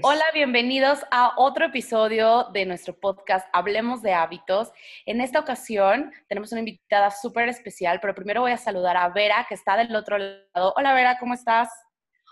[0.00, 4.72] Hola, bienvenidos a otro episodio de nuestro podcast Hablemos de hábitos.
[5.04, 9.44] En esta ocasión tenemos una invitada súper especial, pero primero voy a saludar a Vera,
[9.46, 10.72] que está del otro lado.
[10.76, 11.68] Hola, Vera, ¿cómo estás?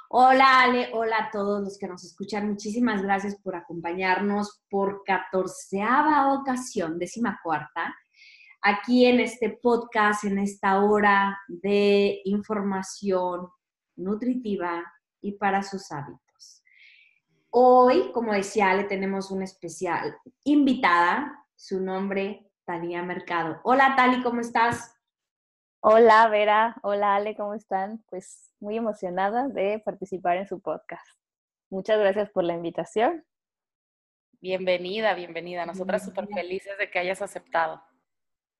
[0.09, 2.48] Hola Ale, hola a todos los que nos escuchan.
[2.48, 7.95] Muchísimas gracias por acompañarnos por catorceava ocasión, décima cuarta,
[8.62, 13.50] aquí en este podcast, en esta hora de información
[13.95, 14.83] nutritiva
[15.20, 16.22] y para sus hábitos.
[17.55, 23.61] Hoy, como decía Ale, tenemos una especial invitada, su nombre, Talía Mercado.
[23.62, 24.98] Hola Tali, ¿cómo estás?
[25.83, 28.02] Hola Vera, hola Ale, ¿cómo están?
[28.09, 31.06] Pues muy emocionada de participar en su podcast.
[31.69, 33.23] Muchas gracias por la invitación.
[34.41, 35.67] Bienvenida, bienvenida.
[35.67, 37.83] Nosotras súper felices de que hayas aceptado.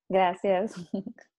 [0.07, 0.75] Gracias.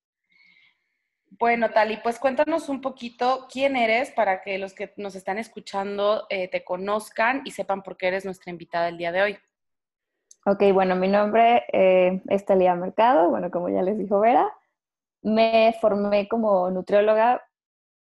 [1.38, 6.26] Bueno, Tali, pues cuéntanos un poquito quién eres para que los que nos están escuchando
[6.30, 9.38] eh, te conozcan y sepan por qué eres nuestra invitada el día de hoy.
[10.46, 14.52] Ok, bueno, mi nombre eh, es Talía Mercado, bueno, como ya les dijo Vera
[15.24, 17.42] me formé como nutrióloga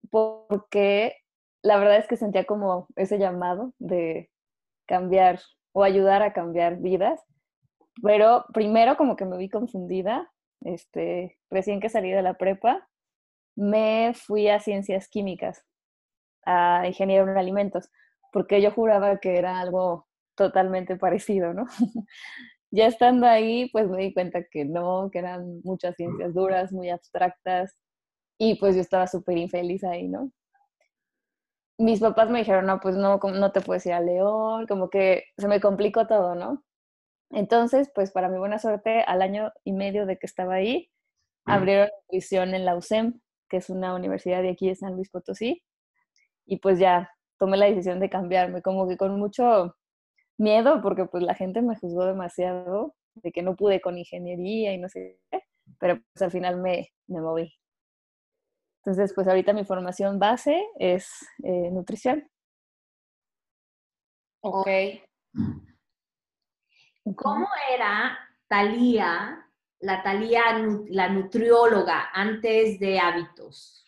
[0.09, 1.15] porque
[1.61, 4.31] la verdad es que sentía como ese llamado de
[4.87, 5.39] cambiar
[5.71, 7.23] o ayudar a cambiar vidas.
[8.01, 12.87] Pero primero como que me vi confundida, este, recién que salí de la prepa,
[13.55, 15.63] me fui a ciencias químicas,
[16.45, 17.89] a ingeniero en alimentos,
[18.31, 21.65] porque yo juraba que era algo totalmente parecido, ¿no?
[22.71, 26.89] ya estando ahí, pues me di cuenta que no, que eran muchas ciencias duras, muy
[26.89, 27.77] abstractas,
[28.37, 30.31] y pues yo estaba súper infeliz ahí, ¿no?
[31.77, 35.25] Mis papás me dijeron, no, pues no, no te puedes ir a León, como que
[35.37, 36.63] se me complicó todo, ¿no?
[37.31, 40.89] Entonces, pues para mi buena suerte, al año y medio de que estaba ahí,
[41.45, 43.19] abrieron nutrición en la USEM,
[43.55, 45.63] que es una universidad de aquí de San Luis Potosí,
[46.45, 49.77] y pues ya tomé la decisión de cambiarme, como que con mucho
[50.37, 54.77] miedo porque pues la gente me juzgó demasiado de que no pude con ingeniería y
[54.77, 55.43] no sé qué,
[55.79, 57.53] pero pues al final me, me moví.
[58.79, 61.09] Entonces, pues ahorita mi formación base es
[61.43, 62.29] eh, nutrición.
[64.41, 64.67] Ok.
[67.15, 69.44] ¿Cómo era Talía,
[69.85, 70.41] la Talía,
[70.89, 73.85] la nutrióloga, antes de hábitos?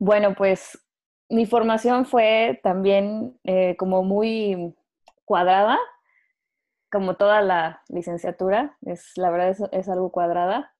[0.00, 0.84] Bueno, pues
[1.28, 4.74] mi formación fue también eh, como muy
[5.24, 5.78] cuadrada,
[6.90, 10.74] como toda la licenciatura, es, la verdad es, algo cuadrada.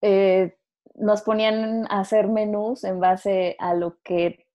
[0.00, 0.56] Eh,
[0.94, 4.46] nos ponían a hacer menús en base a lo que,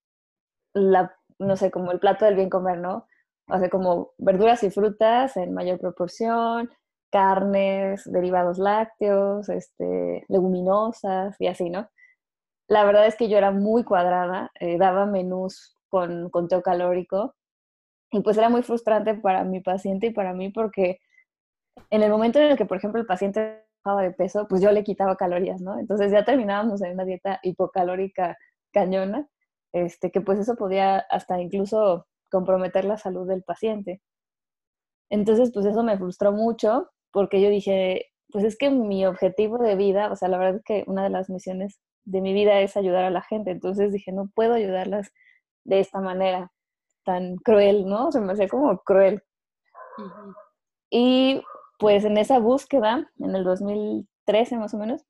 [0.74, 3.08] la, no sé, como el plato del bien comer, ¿no?
[3.48, 6.72] O sea, como verduras y frutas en mayor proporción,
[7.12, 11.90] carnes, derivados lácteos, este, leguminosas y así, ¿no?
[12.68, 17.36] La verdad es que yo era muy cuadrada, eh, daba menús con conteo calórico
[18.12, 21.00] y pues era muy frustrante para mi paciente y para mí porque
[21.92, 24.72] en el momento en el que, por ejemplo, el paciente bajaba de peso, pues yo
[24.72, 25.80] le quitaba calorías, ¿no?
[25.80, 28.38] Entonces ya terminábamos en una dieta hipocalórica
[28.74, 29.28] cañona,
[29.74, 34.02] este, que pues eso podía hasta incluso comprometer la salud del paciente.
[35.10, 39.76] Entonces, pues eso me frustró mucho porque yo dije, pues es que mi objetivo de
[39.76, 42.78] vida, o sea, la verdad es que una de las misiones de mi vida es
[42.78, 43.50] ayudar a la gente.
[43.50, 45.12] Entonces dije, no puedo ayudarlas
[45.64, 46.52] de esta manera
[47.06, 48.12] tan cruel, ¿no?
[48.12, 49.24] Se me hacía como cruel.
[50.92, 51.42] Y
[51.80, 55.04] pues en esa búsqueda, en el 2013 más o menos,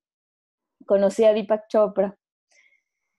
[0.85, 2.18] conocí a Deepak Chopra,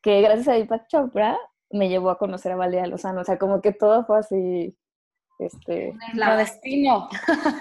[0.00, 1.38] que gracias a Deepak Chopra
[1.68, 4.74] me llevó a conocer a Valeria Lozano, o sea, como que todo fue así,
[5.40, 5.94] este...
[6.14, 7.10] La destino.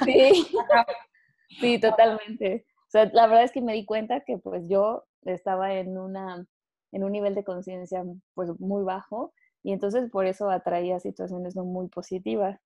[0.06, 0.48] Sí,
[1.50, 2.66] sí, totalmente.
[2.88, 6.46] O sea, la verdad es que me di cuenta que pues yo estaba en una
[6.94, 8.04] en un nivel de conciencia
[8.34, 9.34] pues muy bajo
[9.64, 12.60] y entonces por eso atraía situaciones no muy positivas.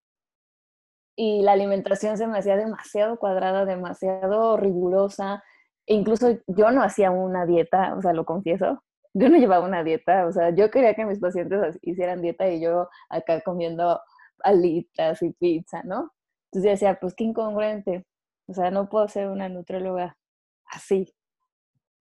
[1.15, 5.43] Y la alimentación se me hacía demasiado cuadrada, demasiado rigurosa.
[5.87, 8.83] E incluso yo no hacía una dieta, o sea, lo confieso.
[9.13, 12.61] Yo no llevaba una dieta, o sea, yo quería que mis pacientes hicieran dieta y
[12.61, 13.99] yo acá comiendo
[14.43, 16.13] alitas y pizza, ¿no?
[16.51, 18.05] Entonces decía, pues qué incongruente.
[18.51, 20.17] O sea, no puedo ser una nutrióloga
[20.65, 21.13] así.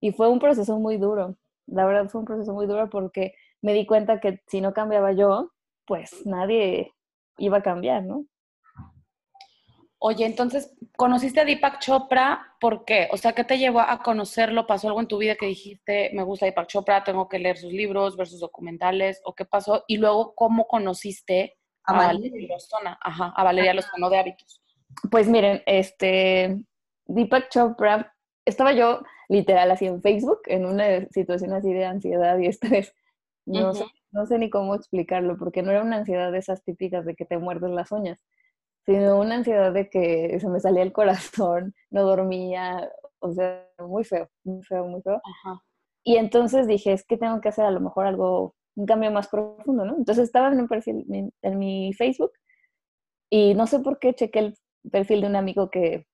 [0.00, 1.36] Y fue un proceso muy duro.
[1.66, 5.12] La verdad fue un proceso muy duro porque me di cuenta que si no cambiaba
[5.12, 5.52] yo,
[5.86, 6.92] pues nadie
[7.38, 8.26] iba a cambiar, ¿no?
[10.00, 12.56] Oye, entonces, ¿conociste a Deepak Chopra?
[12.58, 13.08] ¿Por qué?
[13.12, 14.66] O sea, ¿qué te llevó a conocerlo?
[14.66, 17.72] ¿Pasó algo en tu vida que dijiste, me gusta Deepak Chopra, tengo que leer sus
[17.72, 19.20] libros, ver sus documentales?
[19.24, 19.84] ¿O qué pasó?
[19.86, 22.98] Y luego, ¿cómo conociste a, Valeria Lozana?
[23.00, 24.60] Ajá, a Valeria Lozano de Hábitos.
[25.10, 26.60] Pues miren, este,
[27.06, 28.14] Deepak Chopra,
[28.44, 32.94] estaba yo literal así en Facebook, en una situación así de ansiedad y estrés.
[33.46, 37.04] No, sé, no sé ni cómo explicarlo, porque no era una ansiedad de esas típicas
[37.04, 38.20] de que te muerden las uñas
[38.86, 42.90] sino una ansiedad de que se me salía el corazón, no dormía,
[43.20, 45.20] o sea, muy feo, muy feo, muy feo.
[46.02, 49.28] Y entonces dije, es que tengo que hacer a lo mejor algo, un cambio más
[49.28, 49.96] profundo, ¿no?
[49.96, 51.04] Entonces estaba en un perfil,
[51.42, 52.32] en mi Facebook,
[53.30, 54.54] y no sé por qué chequé el
[54.90, 56.06] perfil de un amigo que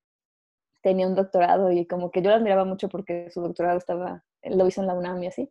[0.82, 4.66] tenía un doctorado y como que yo lo admiraba mucho porque su doctorado estaba, lo
[4.66, 5.50] hizo en la UNAM y así.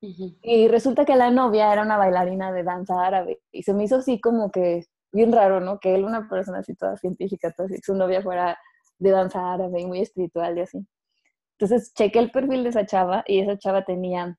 [0.00, 3.96] Y resulta que la novia era una bailarina de danza árabe y se me hizo
[3.96, 5.80] así como que bien raro, ¿no?
[5.80, 8.58] Que él, una persona así toda científica, toda así, su novia fuera
[8.98, 10.86] de danza árabe y muy espiritual y así.
[11.58, 14.38] Entonces chequé el perfil de esa chava y esa chava tenía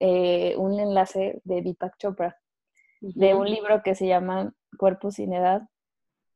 [0.00, 2.36] eh, un enlace de Deepak Chopra,
[3.00, 5.62] de un libro que se llama Cuerpo sin edad,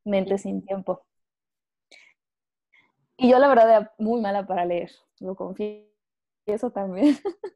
[0.05, 1.05] mente sin tiempo.
[3.19, 7.17] Y yo la verdad era muy mala para leer, lo confieso también.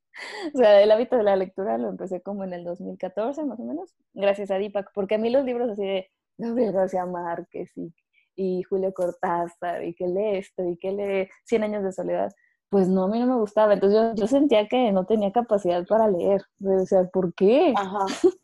[0.54, 3.64] o sea, el hábito de la lectura lo empecé como en el 2014 más o
[3.64, 7.94] menos, gracias a Deepak, porque a mí los libros así de Gabriel García Márquez y,
[8.36, 12.32] y Julio Cortázar y que lee esto y que lee Cien años de soledad,
[12.70, 13.74] pues no, a mí no me gustaba.
[13.74, 16.44] Entonces yo, yo sentía que no tenía capacidad para leer.
[16.62, 17.74] O sea, ¿por qué?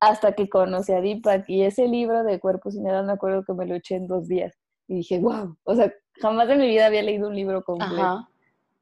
[0.00, 3.54] Hasta que conocí a Deepak y ese libro de Cuerpo sin Edad me acuerdo que
[3.54, 4.58] me lo eché en dos días.
[4.88, 8.28] Y dije, wow, o sea, jamás en mi vida había leído un libro completo.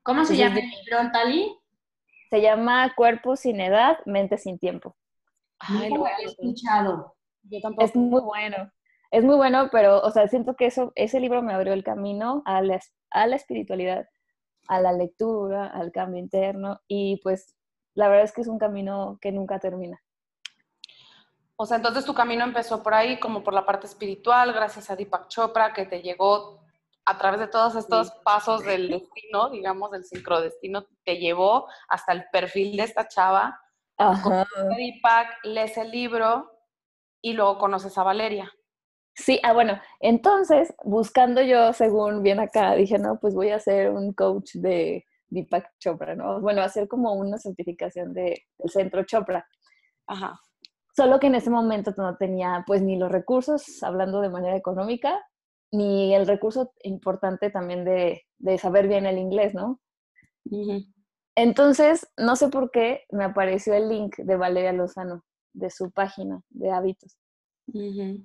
[0.02, 1.56] ¿Cómo se llama el libro, Tali?
[2.30, 4.96] Se llama Cuerpo sin Edad, Mente sin Tiempo.
[5.58, 7.16] Ay, lo he escuchado.
[7.78, 8.70] Es muy bueno.
[9.10, 12.42] Es muy bueno, pero, o sea, siento que eso, ese libro me abrió el camino
[12.44, 12.80] a la,
[13.10, 14.08] a la espiritualidad,
[14.68, 17.54] a la lectura, al cambio interno y pues
[17.94, 20.00] la verdad es que es un camino que nunca termina.
[21.56, 24.96] O sea, entonces tu camino empezó por ahí, como por la parte espiritual, gracias a
[24.96, 26.60] Deepak Chopra, que te llegó
[27.06, 32.24] a través de todos estos pasos del destino, digamos, del sincrodestino, te llevó hasta el
[32.32, 33.60] perfil de esta chava.
[33.96, 34.44] Ajá.
[34.76, 36.50] Deepak, lees el libro
[37.22, 38.52] y luego conoces a Valeria.
[39.14, 43.90] Sí, ah, bueno, entonces, buscando yo, según bien acá, dije, no, pues voy a ser
[43.90, 46.40] un coach de Deepak Chopra, ¿no?
[46.40, 49.46] Bueno, hacer como una certificación de, del centro Chopra.
[50.06, 50.38] Ajá.
[50.94, 55.18] Solo que en ese momento no tenía, pues, ni los recursos, hablando de manera económica,
[55.76, 59.80] ni el recurso importante también de, de saber bien el inglés, ¿no?
[61.34, 66.40] Entonces, no sé por qué me apareció el link de Valeria Lozano de su página
[66.50, 67.18] de hábitos.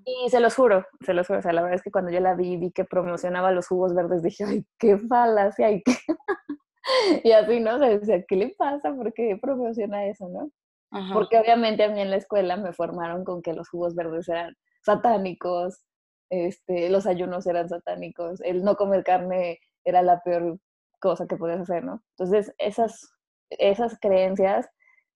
[0.05, 2.19] Y se los juro, se los juro, o sea, la verdad es que cuando yo
[2.19, 5.93] la vi, vi que promocionaba los jugos verdes, dije, ay, qué falacia, y, qué...
[7.23, 7.75] y así, ¿no?
[7.75, 8.93] O sea, ¿qué le pasa?
[8.93, 10.51] ¿Por qué promociona eso, no?
[11.13, 14.55] Porque obviamente a mí en la escuela me formaron con que los jugos verdes eran
[14.83, 15.85] satánicos,
[16.31, 20.57] este, los ayunos eran satánicos, el no comer carne era la peor
[20.99, 22.01] cosa que podías hacer, ¿no?
[22.17, 23.13] Entonces, esas,
[23.49, 24.69] esas creencias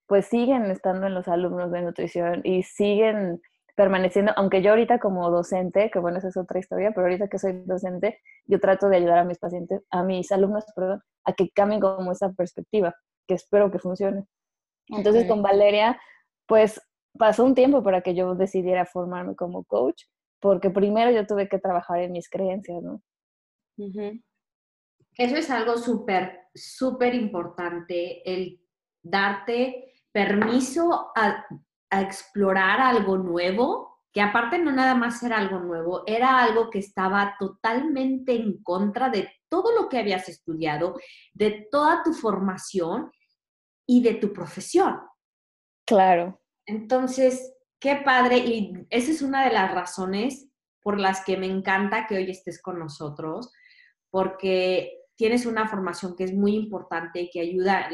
[0.08, 3.42] pues siguen estando en los alumnos de nutrición y siguen
[3.76, 7.40] permaneciendo, aunque yo ahorita como docente, que bueno, esa es otra historia, pero ahorita que
[7.40, 11.50] soy docente, yo trato de ayudar a mis pacientes, a mis alumnos, perdón, a que
[11.50, 12.94] cambien como esa perspectiva,
[13.28, 14.26] que espero que funcione.
[14.88, 16.00] Entonces con Valeria,
[16.46, 16.80] pues
[17.18, 20.04] pasó un tiempo para que yo decidiera formarme como coach,
[20.46, 23.02] porque primero yo tuve que trabajar en mis creencias, ¿no?
[25.18, 28.62] Eso es algo súper, súper importante, el
[29.02, 31.44] darte permiso a,
[31.90, 37.36] explorar algo nuevo, que aparte no nada más era algo nuevo, era algo que estaba
[37.40, 40.96] totalmente en contra de todo lo que habías estudiado,
[41.34, 43.10] de toda tu formación
[43.88, 45.00] y de tu profesión.
[45.88, 46.40] Claro.
[46.68, 47.55] Entonces,
[47.86, 50.48] qué padre, y esa es una de las razones
[50.82, 53.54] por las que me encanta que hoy estés con nosotros,
[54.10, 57.92] porque tienes una formación que es muy importante y que ayuda,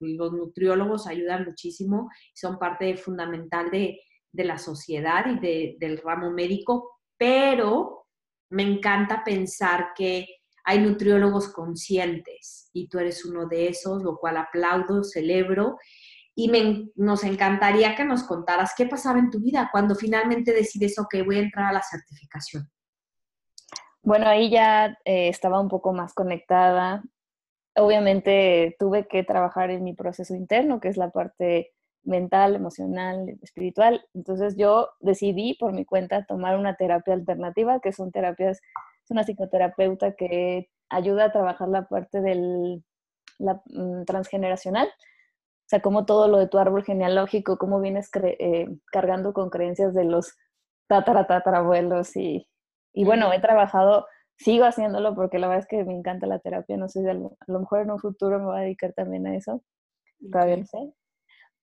[0.00, 4.00] los nutriólogos ayudan muchísimo, son parte fundamental de,
[4.32, 8.08] la sociedad y del ramo médico, pero
[8.50, 10.26] me encanta pensar que
[10.64, 15.78] hay nutriólogos conscientes y tú eres uno de esos, lo cual aplaudo, celebro.
[16.36, 16.50] Y
[16.96, 21.36] nos encantaría que nos contaras qué pasaba en tu vida cuando finalmente decides, ok, voy
[21.36, 22.68] a entrar a la certificación.
[24.02, 27.02] Bueno, ahí ya eh, estaba un poco más conectada.
[27.76, 31.72] Obviamente tuve que trabajar en mi proceso interno, que es la parte
[32.04, 34.04] mental, emocional, espiritual.
[34.14, 38.60] Entonces yo decidí por mi cuenta tomar una terapia alternativa, que son terapias,
[39.04, 42.84] es una psicoterapeuta que ayuda a trabajar la parte del
[43.38, 44.88] mm, transgeneracional,
[45.64, 49.94] o sea, como todo lo de tu árbol genealógico, cómo vienes eh, cargando con creencias
[49.94, 50.36] de los
[50.88, 52.46] tatara, tatarabuelos y,
[52.92, 54.06] y bueno, he trabajado,
[54.36, 57.14] sigo haciéndolo porque la verdad es que me encanta la terapia, no sé si a
[57.14, 59.62] lo, mejor en un futuro me voy a dedicar también a eso,
[60.30, 60.92] todavía no sé.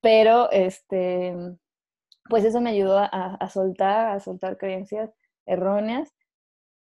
[0.01, 1.35] Pero, este,
[2.27, 5.11] pues eso me ayudó a, a soltar, a soltar creencias
[5.45, 6.11] erróneas.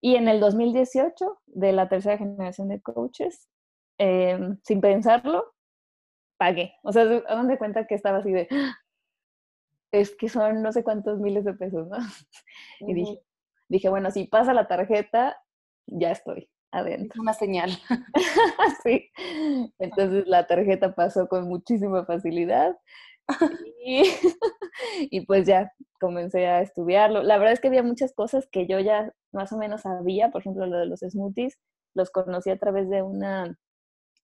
[0.01, 3.47] Y en el 2018, de la tercera generación de coaches,
[3.99, 5.53] em, sin pensarlo,
[6.43, 6.73] pagué.
[6.83, 8.75] O sea, hagan de cuenta que estaba así de, ¡Ah!
[9.93, 11.97] es que son no sé cuántos miles de pesos, ¿no?
[12.81, 13.21] Y dije,
[13.69, 15.37] dije, bueno, si pasa la tarjeta,
[15.87, 17.21] ya estoy adentro.
[17.21, 17.69] Una señal.
[18.83, 19.09] sí.
[19.79, 22.75] Entonces la tarjeta pasó con muchísima facilidad.
[25.11, 27.21] Y, pues ya comencé a estudiarlo.
[27.21, 30.41] La verdad es que había muchas cosas que yo ya más o menos sabía, por
[30.41, 31.59] ejemplo, lo de los smoothies,
[31.93, 33.57] los conocí a través de una,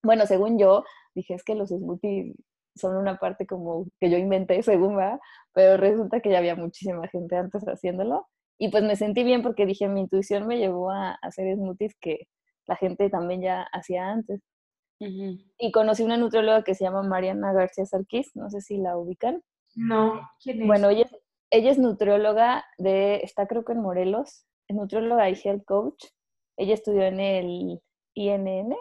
[0.02, 0.84] bueno, según yo,
[1.14, 2.34] dije, es que los smoothies
[2.76, 5.20] son una parte como que yo inventé, según va,
[5.52, 8.28] pero resulta que ya había muchísima gente antes haciéndolo.
[8.58, 12.28] Y pues me sentí bien porque dije, mi intuición me llevó a hacer smoothies que
[12.66, 14.40] la gente también ya hacía antes.
[15.58, 19.42] Y conocí una nutrióloga que se llama Mariana García Sarquís, no sé si la ubican.
[19.74, 20.66] No, ¿quién es?
[20.66, 21.08] Bueno, ella,
[21.50, 26.04] ella es nutrióloga de, está creo que en Morelos, es nutrióloga y health coach.
[26.58, 27.80] Ella estudió en el
[28.14, 28.76] INN.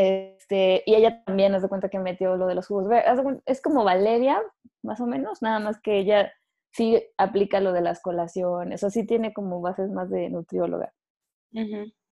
[0.00, 3.42] Este, y ella también, nos da cuenta que metió lo de los jugos verdes.
[3.46, 4.40] Es como Valeria,
[4.80, 6.32] más o menos, nada más que ella
[6.70, 10.94] sí aplica lo de las colaciones, o sí tiene como bases más de nutrióloga.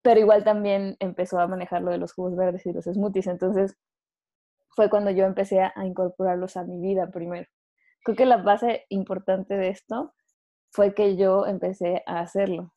[0.02, 3.75] Pero igual también empezó a manejar lo de los jugos verdes y los smoothies, entonces
[4.70, 7.50] fue cuando yo empecé a, incorporarlos a mi vida primero.
[8.06, 10.13] Creo que la base importante de esto
[10.72, 12.74] fue que yo empecé a hacerlo.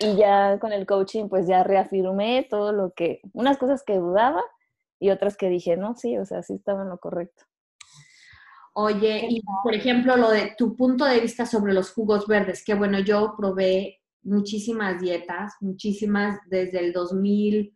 [0.00, 4.42] Y ya con el coaching, pues ya reafirmé todo lo que, unas cosas que dudaba
[4.98, 7.44] y otras que dije, no, sí, o sea, sí estaba en lo correcto.
[8.74, 12.74] Oye, y por ejemplo, lo de tu punto de vista sobre los jugos verdes, que
[12.74, 17.74] bueno, yo probé muchísimas dietas, muchísimas desde el 2000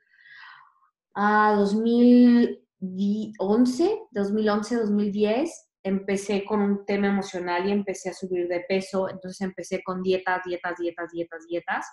[1.14, 5.65] a 2011, 2011, 2010.
[5.86, 10.42] Empecé con un tema emocional y empecé a subir de peso, entonces empecé con dietas,
[10.44, 11.86] dietas, dietas, dietas, dietas.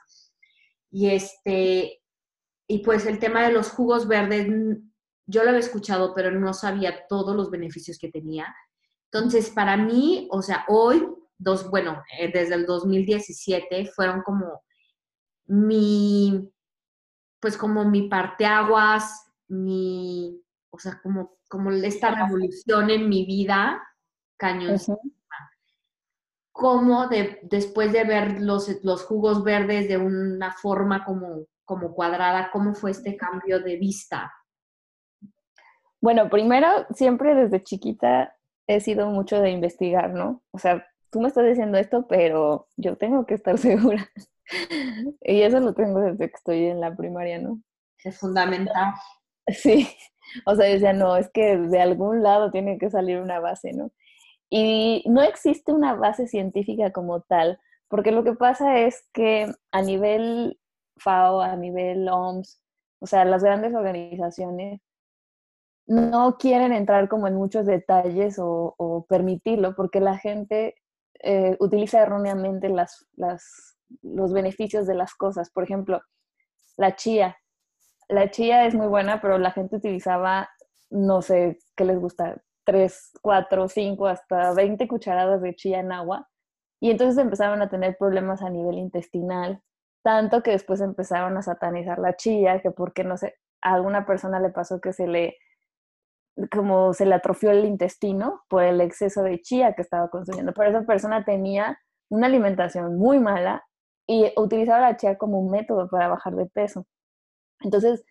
[0.89, 2.01] Y este,
[2.67, 4.47] y pues el tema de los jugos verdes,
[5.27, 8.53] yo lo había escuchado, pero no sabía todos los beneficios que tenía.
[9.11, 11.07] Entonces, para mí, o sea, hoy,
[11.37, 14.63] dos, bueno, eh, desde el 2017 fueron como
[15.45, 16.51] mi,
[17.39, 23.79] pues como mi parteaguas, mi, o sea, como, como esta revolución en mi vida,
[24.37, 24.75] cañón.
[26.51, 32.49] Como de, después de ver los, los jugos verdes de una forma como, como cuadrada,
[32.51, 34.33] cómo fue este cambio de vista?
[36.01, 40.41] Bueno, primero, siempre desde chiquita he sido mucho de investigar, ¿no?
[40.49, 44.09] O sea, tú me estás diciendo esto, pero yo tengo que estar segura.
[45.21, 47.61] y eso lo tengo desde que estoy en la primaria, ¿no?
[48.03, 48.95] Es fundamental.
[49.47, 49.87] Sí,
[50.45, 53.91] o sea, decía, no, es que de algún lado tiene que salir una base, ¿no?
[54.49, 59.81] Y no existe una base científica como tal, porque lo que pasa es que a
[59.81, 60.59] nivel
[60.97, 62.61] FAO, a nivel OMS,
[62.99, 64.81] o sea, las grandes organizaciones
[65.85, 70.75] no quieren entrar como en muchos detalles o, permitirlo porque la gente
[71.21, 75.49] eh, utiliza erróneamente las, las, los beneficios de las cosas.
[75.49, 76.01] Por ejemplo,
[76.77, 77.37] la chía.
[78.09, 80.49] La chía es muy buena, pero la gente utilizaba,
[80.89, 86.29] no sé qué les gusta, 3, 4, 5, hasta 20 cucharadas de chía en agua.
[86.79, 89.61] Y entonces empezaron a tener problemas a nivel intestinal,
[90.03, 94.39] tanto que después empezaron a satanizar la chía, que porque no sé, a alguna persona
[94.39, 95.37] le pasó que se le
[96.51, 100.53] como se le atrofió el intestino por el exceso de chía que estaba consumiendo.
[100.53, 101.77] Pero esa persona tenía
[102.09, 103.63] una alimentación muy mala
[104.07, 106.85] y utilizaba la chía como un método para bajar de peso.
[107.61, 108.03] Entonces,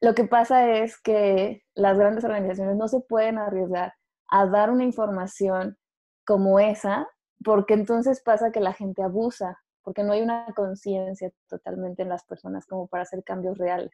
[0.00, 3.94] lo que pasa es que las grandes organizaciones no se pueden arriesgar
[4.28, 5.78] a dar una información
[6.26, 7.08] como esa,
[7.44, 12.24] porque entonces pasa que la gente abusa, porque no hay una conciencia totalmente en las
[12.24, 13.92] personas como para hacer cambios reales.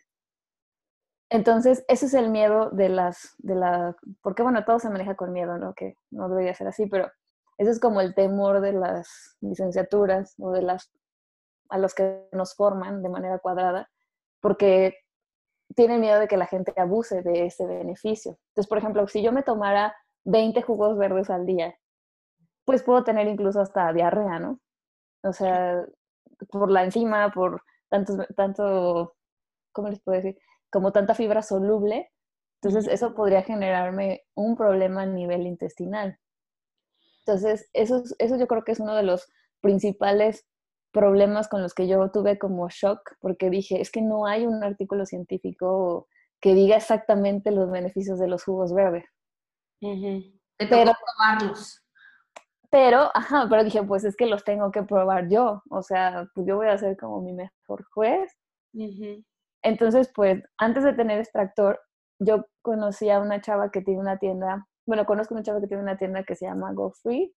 [1.30, 5.32] Entonces, ese es el miedo de las, de la, porque bueno, todo se maneja con
[5.32, 5.74] miedo, ¿no?
[5.74, 7.08] Que no debería ser así, pero
[7.56, 10.92] ese es como el temor de las licenciaturas o de las,
[11.68, 13.88] a los que nos forman de manera cuadrada,
[14.40, 14.94] porque
[15.74, 18.38] tienen miedo de que la gente abuse de ese beneficio.
[18.50, 19.94] Entonces, por ejemplo, si yo me tomara
[20.24, 21.74] 20 jugos verdes al día,
[22.64, 24.60] pues puedo tener incluso hasta diarrea, ¿no?
[25.22, 25.84] O sea,
[26.50, 29.16] por la enzima, por tanto, tanto,
[29.72, 30.38] ¿cómo les puedo decir?
[30.70, 32.10] Como tanta fibra soluble.
[32.62, 36.18] Entonces, eso podría generarme un problema a nivel intestinal.
[37.20, 39.30] Entonces, eso, eso yo creo que es uno de los
[39.60, 40.46] principales
[40.92, 44.62] problemas con los que yo tuve como shock, porque dije, es que no hay un
[44.64, 46.08] artículo científico
[46.40, 49.04] que diga exactamente los beneficios de los jugos verdes.
[50.68, 51.82] pero probarlos.
[52.70, 56.46] Pero, ajá, pero dije, pues es que los tengo que probar yo, o sea, pues
[56.46, 58.32] yo voy a ser como mi mejor juez.
[59.62, 61.80] Entonces, pues, antes de tener extractor,
[62.20, 65.66] yo conocí a una chava que tiene una tienda, bueno, conozco a una chava que
[65.66, 67.34] tiene una tienda que se llama Go Free,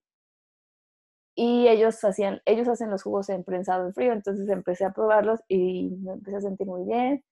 [1.36, 5.40] y ellos hacían, ellos hacen los jugos en prensado en frío, entonces empecé a probarlos
[5.48, 7.24] y me empecé a sentir muy bien.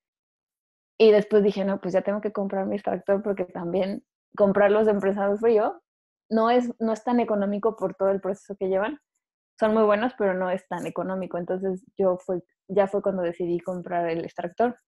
[0.98, 4.04] Y después dije, no, pues ya tengo que comprar mi extractor porque también
[4.36, 5.82] comprarlos en prensado frío
[6.28, 8.98] no es, no es tan económico por todo el proceso que llevan.
[9.58, 11.38] Son muy buenos, pero no es tan económico.
[11.38, 14.78] Entonces yo fue, ya fue cuando decidí comprar el extractor.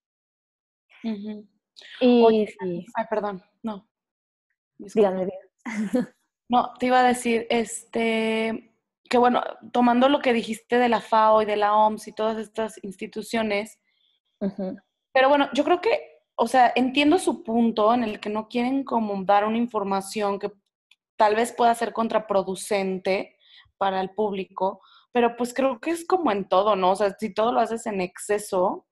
[2.01, 2.47] Y
[2.95, 3.87] Ay, perdón, no.
[4.79, 5.29] Díganme,
[6.49, 8.74] No, te iba a decir, este,
[9.09, 9.43] que bueno,
[9.73, 13.79] tomando lo que dijiste de la FAO y de la OMS y todas estas instituciones,
[15.13, 18.85] pero bueno, yo creo que, o sea, entiendo su punto en el que no quieren
[18.85, 20.53] como dar una información que
[21.17, 23.39] tal vez pueda ser contraproducente
[23.79, 24.81] para el público,
[25.13, 26.93] pero pues creo que es como en todo, ¿no?
[26.93, 28.87] O sea, si todo lo haces en exceso,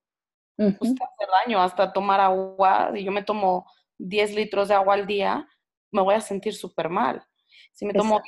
[0.56, 3.66] pues te hace daño, hasta tomar agua, si yo me tomo
[3.98, 5.48] 10 litros de agua al día,
[5.90, 7.24] me voy a sentir súper mal.
[7.72, 8.20] Si me tomo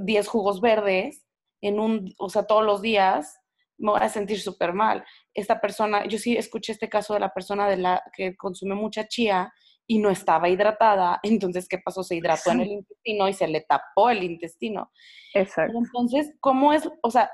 [0.00, 1.24] 10 jugos verdes,
[1.60, 3.38] en un, o sea, todos los días,
[3.78, 5.04] me voy a sentir súper mal.
[5.32, 9.08] Esta persona, yo sí escuché este caso de la persona de la que consume mucha
[9.08, 9.52] chía
[9.86, 12.02] y no estaba hidratada, entonces, ¿qué pasó?
[12.02, 14.90] Se hidrató en el intestino y se le tapó el intestino.
[15.34, 15.76] Exacto.
[15.78, 16.88] Entonces, ¿cómo es?
[17.02, 17.30] O sea,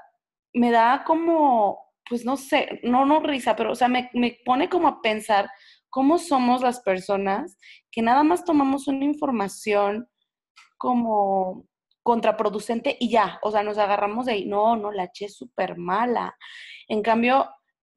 [0.52, 4.68] me da como, pues no sé, no, no risa, pero, o sea, me, me pone
[4.68, 5.48] como a pensar
[5.90, 7.56] cómo somos las personas
[7.90, 10.08] que nada más tomamos una información
[10.80, 11.66] como
[12.02, 16.34] contraproducente y ya, o sea, nos agarramos de ahí, no, no, la eché súper mala.
[16.88, 17.50] En cambio,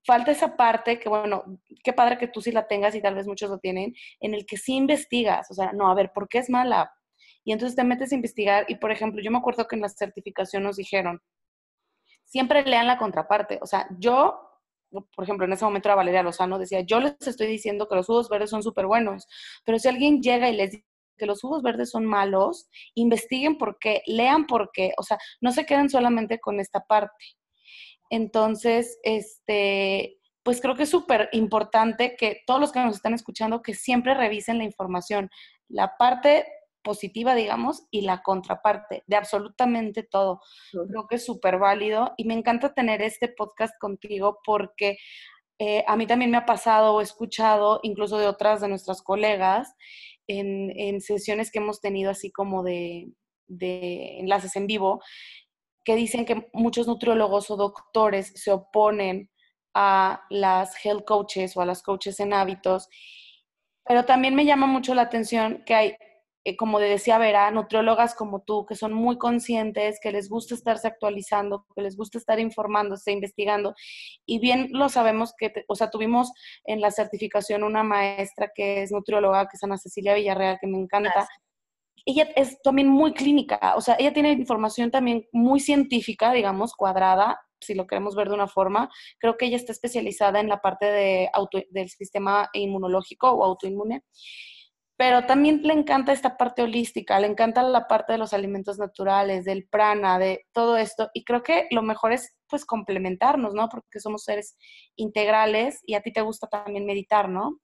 [0.06, 1.46] falta esa parte que, bueno,
[1.82, 4.46] qué padre que tú sí la tengas y tal vez muchos lo tienen, en el
[4.46, 6.92] que sí investigas, o sea, no, a ver, ¿por qué es mala?
[7.46, 9.90] Y entonces te metes a investigar y, por ejemplo, yo me acuerdo que en la
[9.90, 11.22] certificación nos dijeron,
[12.26, 14.50] siempre lean la contraparte, o sea, yo
[15.16, 18.06] por ejemplo, en ese momento era Valeria Lozano, decía, yo les estoy diciendo que los
[18.06, 19.28] jugos verdes son súper buenos,
[19.66, 20.84] pero si alguien llega y les
[21.18, 25.52] que los jugos verdes son malos, investiguen por qué, lean por qué, o sea, no
[25.52, 27.26] se queden solamente con esta parte.
[28.10, 33.62] Entonces, este, pues creo que es súper importante que todos los que nos están escuchando,
[33.62, 35.30] que siempre revisen la información,
[35.70, 36.46] la parte
[36.84, 40.42] positiva, digamos, y la contraparte de absolutamente todo.
[40.72, 44.98] Creo que es súper válido y me encanta tener este podcast contigo porque
[45.60, 49.74] eh, a mí también me ha pasado o escuchado, incluso de otras de nuestras colegas,
[50.28, 53.12] en, sesiones que hemos tenido así como de,
[53.50, 55.02] enlaces en vivo,
[55.84, 59.30] que dicen que muchos nutriólogos o doctores se oponen
[59.74, 62.88] a las health coaches o a las coaches en hábitos,
[63.86, 65.96] pero también me llama mucho la atención que hay
[66.46, 70.88] eh, como decía Vera, nutriólogas como tú, que son muy conscientes, que les gusta estarse
[70.88, 73.76] actualizando, que les gusta estar informándose, investigando.
[74.26, 76.32] Y bien lo sabemos que, o sea, tuvimos
[76.66, 80.78] en la certificación una maestra que es nutrióloga, que es Ana Cecilia Villarreal, que me
[80.78, 81.28] encanta.
[82.06, 87.40] Ella es también muy clínica, o sea, ella tiene información también muy científica, digamos, cuadrada,
[87.62, 88.90] si lo queremos ver de una forma.
[89.20, 91.30] Creo que ella está especializada en la parte de
[91.70, 94.04] del sistema inmunológico o autoinmune
[95.04, 99.44] pero también le encanta esta parte holística, le encanta la parte de los alimentos naturales,
[99.44, 103.68] del prana, de todo esto, y creo que lo mejor es pues complementarnos, ¿no?
[103.68, 104.56] Porque somos seres
[104.96, 107.60] integrales y a ti te gusta también meditar, ¿no?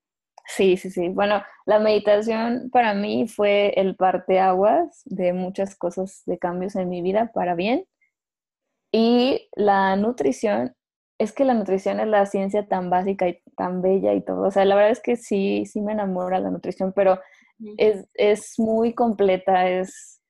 [0.47, 1.07] Sí, sí, sí.
[1.07, 7.01] Bueno, la meditación para mí fue el parteaguas de muchas cosas, de cambios en mi
[7.01, 7.85] vida para bien.
[8.91, 10.75] Y la nutrición
[11.19, 14.47] es que la nutrición es la ciencia tan básica y tan bella y todo.
[14.47, 17.19] O sea, la verdad es que sí, sí me enamora la nutrición, pero
[17.77, 20.21] es, muy completa, es,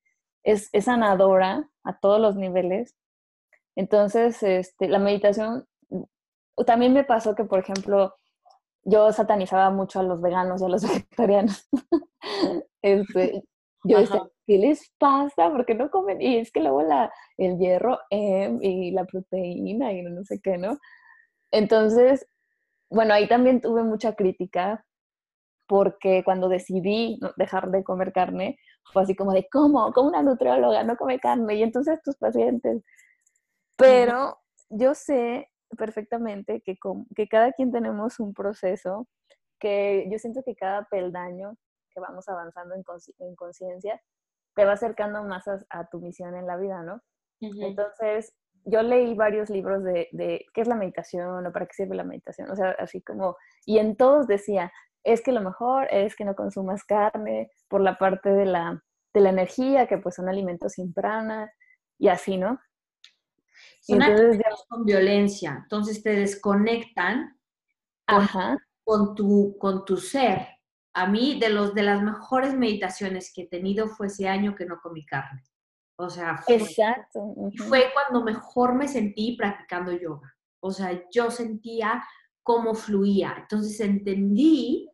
[0.44, 2.96] es, sanadora a todos los niveles.
[3.76, 5.68] Entonces, este, la meditación,
[6.66, 8.16] también me pasó que, por ejemplo,
[8.84, 11.70] yo satanizaba mucho a los veganos y a los vegetarianos.
[12.82, 13.44] este,
[13.84, 15.52] yo decía, ¿qué les pasa?
[15.52, 16.20] ¿Por qué no comen?
[16.20, 20.58] Y es que luego la, el hierro M y la proteína y no sé qué,
[20.58, 20.80] ¿no?
[21.52, 22.26] Entonces,
[22.90, 24.86] bueno, ahí también tuve mucha crítica
[25.68, 28.58] porque cuando decidí dejar de comer carne,
[28.92, 29.94] fue así como de, ¿cómo?
[29.94, 31.56] Como una nutrióloga no come carne?
[31.56, 32.84] Y entonces tus pacientes.
[33.78, 36.76] Pero yo sé perfectamente que,
[37.16, 39.08] que cada quien tenemos un proceso,
[39.60, 41.56] que yo siento que cada peldaño
[41.94, 44.02] que vamos avanzando en, conciencia
[44.56, 47.02] te va acercando más a, tu misión en la vida, ¿no?
[47.42, 48.34] Entonces,
[48.66, 52.04] yo leí varios libros de, de, qué es la meditación o para qué sirve la
[52.04, 54.72] meditación, o sea, así como, y en todos decía,
[55.04, 59.22] es que lo mejor es que no consumas carne por la parte de la, de
[59.22, 61.52] la energía, que pues son alimentos sin prana
[61.98, 62.60] y así, ¿no?
[63.82, 67.38] Son entonces, con violencia, entonces te desconectan
[68.84, 70.48] con, tu, con tu ser.
[70.94, 74.66] A mí, de, los, de las mejores meditaciones que he tenido fue ese año que
[74.66, 75.44] no comí carne.
[76.02, 77.36] O sea, fue, Exacto.
[77.68, 80.34] fue cuando mejor me sentí practicando yoga.
[80.62, 82.02] O sea, yo sentía
[82.42, 83.36] cómo fluía.
[83.38, 84.90] Entonces entendí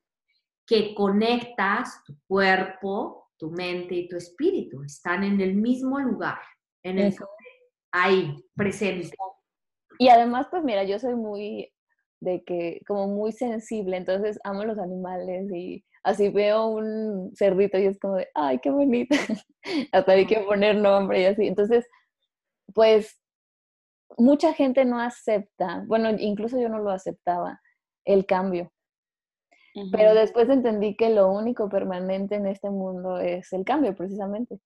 [0.65, 4.81] que conectas tu cuerpo, tu mente y tu espíritu.
[4.81, 6.39] Están en el mismo lugar,
[6.81, 7.15] en el
[7.91, 9.15] ahí, presente.
[9.99, 11.71] Y además, pues mira, yo soy muy
[12.19, 17.87] de que, como muy sensible, entonces amo los animales y así veo un cerdito y
[17.87, 19.15] es como de, ay, qué bonito.
[19.91, 21.47] Hasta hay que poner nombre y así.
[21.47, 21.85] Entonces,
[22.73, 23.19] pues
[24.17, 27.59] mucha gente no acepta, bueno, incluso yo no lo aceptaba,
[28.05, 28.71] el cambio.
[29.91, 34.61] Pero después entendí que lo único permanente en este mundo es el cambio, precisamente.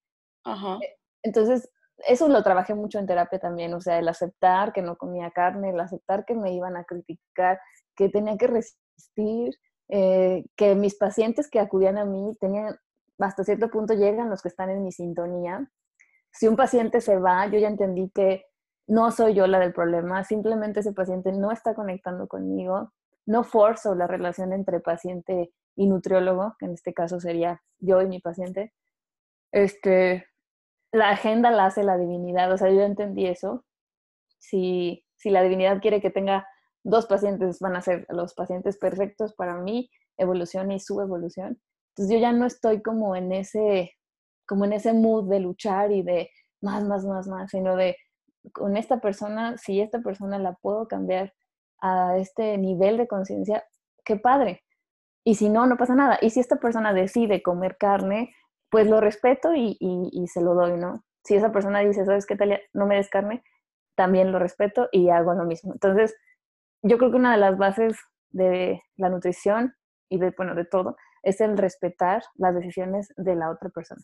[0.45, 4.97] E, entonces, eso lo trabajé mucho en terapia también, o sea, el aceptar que no
[4.97, 7.59] comía carne, el aceptar que me iban a criticar,
[7.95, 9.55] que tenía que resistir,
[9.89, 12.77] eh, que mis pacientes que acudían a mí tenían,
[13.17, 15.69] hasta cierto punto llegan los que están en mi sintonía.
[16.31, 18.45] Si un paciente se va, yo ya entendí que
[18.87, 22.91] no soy yo la del problema, simplemente ese paciente no está conectando conmigo,
[23.25, 28.07] no forzo la relación entre paciente y nutriólogo, que en este caso sería yo y
[28.07, 28.73] mi paciente.
[29.51, 30.27] Este,
[30.91, 33.65] la agenda la hace la divinidad, o sea, yo entendí eso.
[34.39, 36.47] Si, si la divinidad quiere que tenga
[36.83, 41.59] dos pacientes, van a ser los pacientes perfectos para mi evolución y su evolución.
[41.89, 43.91] Entonces yo ya no estoy como en ese,
[44.47, 46.29] como en ese mood de luchar y de
[46.61, 47.95] más, más, más, más, sino de
[48.53, 51.33] con esta persona, si esta persona la puedo cambiar
[51.81, 53.63] a este nivel de conciencia,
[54.05, 54.63] qué padre.
[55.25, 56.17] Y si no, no pasa nada.
[56.21, 58.33] Y si esta persona decide comer carne,
[58.69, 59.77] pues lo respeto y,
[60.31, 61.03] se lo doy, ¿no?
[61.23, 62.59] Si esa persona dice, ¿sabes qué, tal?
[62.73, 63.43] No me des carne,
[63.95, 65.73] también lo respeto y hago lo mismo.
[65.73, 66.15] Entonces,
[66.81, 67.97] yo creo que una de las bases
[68.31, 69.75] de la nutrición
[70.09, 74.01] y de, bueno, de todo, es el respetar las decisiones de la otra persona.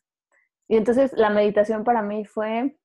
[0.68, 2.78] Y entonces la meditación para mí fue,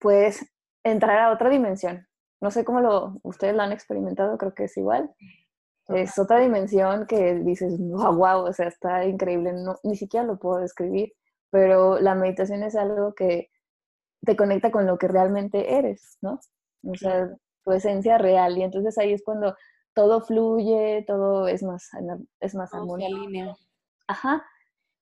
[0.00, 0.44] pues,
[0.84, 2.06] entrar a otra dimensión.
[2.40, 5.10] No sé cómo lo, ustedes lo han experimentado, creo que es igual.
[5.88, 10.38] Es otra dimensión que dices, wow, wow, o sea, está increíble, no, ni siquiera lo
[10.38, 11.14] puedo describir,
[11.50, 13.50] pero la meditación es algo que
[14.24, 16.40] te conecta con lo que realmente eres, ¿no?
[16.84, 17.30] O sea,
[17.68, 19.54] tu esencia real, y entonces ahí es cuando
[19.94, 21.90] todo fluye, todo es más,
[22.40, 23.58] es más armónico.
[24.06, 24.46] Ajá.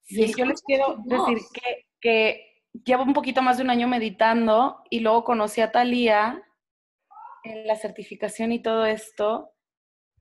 [0.02, 4.83] Sí, yo les quiero decir que, que llevo un poquito más de un año meditando
[4.90, 6.42] y luego conocí a Talía
[7.44, 9.52] en la certificación y todo esto.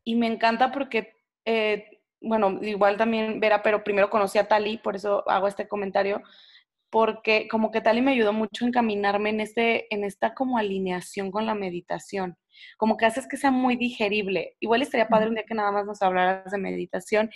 [0.03, 1.13] Y me encanta porque,
[1.45, 6.21] eh, bueno, igual también Vera, pero primero conocí a Tali, por eso hago este comentario,
[6.95, 11.29] porque como que Tali me ayudó mucho a encaminarme en, este, en esta como alineación
[11.29, 12.37] con la meditación.
[12.77, 14.55] Como que haces que sea muy digerible.
[14.61, 17.29] Igual estaría padre un día que nada más nos hablaras de meditación.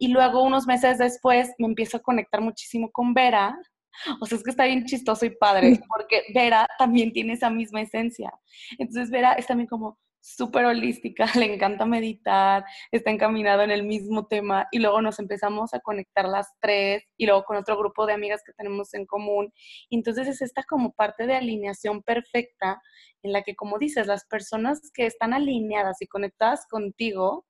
[0.00, 3.56] Y luego, unos meses después, me empiezo a conectar muchísimo con Vera,
[4.20, 7.82] o sea, es que está bien chistoso y padre, porque Vera también tiene esa misma
[7.82, 8.32] esencia.
[8.80, 14.26] Entonces, Vera es también como súper holística, le encanta meditar, está encaminado en el mismo
[14.26, 18.14] tema y luego nos empezamos a conectar las tres y luego con otro grupo de
[18.14, 19.52] amigas que tenemos en común.
[19.90, 22.80] Entonces es esta como parte de alineación perfecta
[23.22, 27.44] en la que, como dices, las personas que están alineadas y conectadas contigo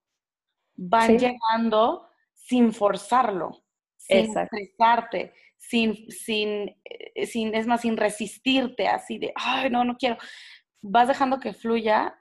[0.75, 3.65] van llegando sin forzarlo,
[3.97, 9.97] sin estresarte, sin, sin, eh, sin, es más, sin resistirte, así de, ay, no, no
[9.97, 10.17] quiero.
[10.83, 12.19] Vas dejando que fluya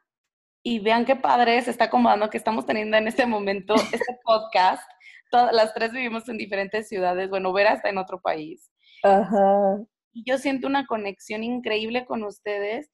[0.64, 4.84] y vean qué padre se está acomodando que estamos teniendo en este momento este podcast.
[5.30, 7.30] Todas las tres vivimos en diferentes ciudades.
[7.30, 8.72] Bueno, Vera está en otro país.
[9.04, 9.78] Ajá.
[10.14, 12.90] Y yo siento una conexión increíble con ustedes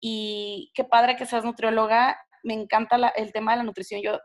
[0.00, 2.16] y qué padre que seas nutrióloga.
[2.44, 4.02] Me encanta el tema de la nutrición.
[4.02, 4.18] Yo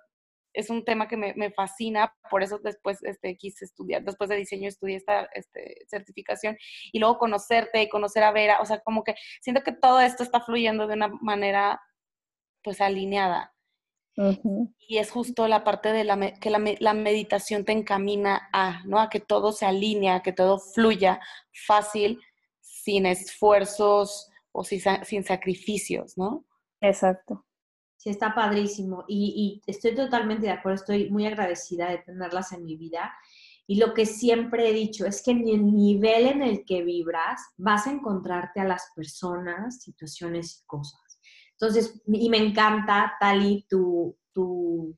[0.54, 4.38] es un tema que me, me, fascina, por eso después este, quise estudiar, después de
[4.38, 6.56] diseño estudié esta este, certificación
[6.94, 10.24] y luego conocerte y conocer a Vera, o sea, como que siento que todo esto
[10.24, 11.82] está fluyendo de una manera
[12.66, 13.54] pues alineada.
[14.88, 19.00] Y es justo la parte de la, que la, meditación te encamina a, ¿no?
[19.00, 21.20] A que todo se alinea, que todo fluya
[21.68, 22.22] fácil,
[22.62, 26.46] sin esfuerzos o sin, sin sacrificios, ¿no?
[26.80, 27.46] Exacto.
[27.98, 29.04] Sí, está padrísimo.
[29.08, 33.14] Y, y estoy totalmente de acuerdo, estoy muy agradecida de tenerlas en mi vida.
[33.68, 37.42] Y lo que siempre he dicho es que en el nivel en el que vibras
[37.58, 41.05] vas a encontrarte a las personas, situaciones y cosas.
[41.60, 44.98] Entonces, y me encanta, Tali, tu, tu,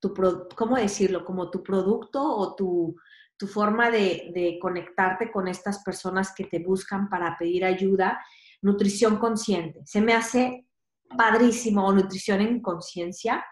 [0.00, 0.14] tu
[0.56, 1.24] ¿cómo decirlo?
[1.24, 2.96] Como tu producto o tu,
[3.36, 8.20] tu forma de, de, conectarte con estas personas que te buscan para pedir ayuda,
[8.62, 9.82] nutrición consciente.
[9.84, 10.66] Se me hace
[11.16, 13.44] padrísimo, o nutrición en conciencia.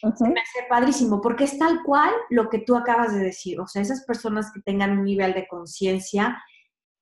[0.00, 3.60] Se me hace padrísimo, porque es tal cual lo que tú acabas de decir.
[3.60, 6.42] O sea, esas personas que tengan un nivel de conciencia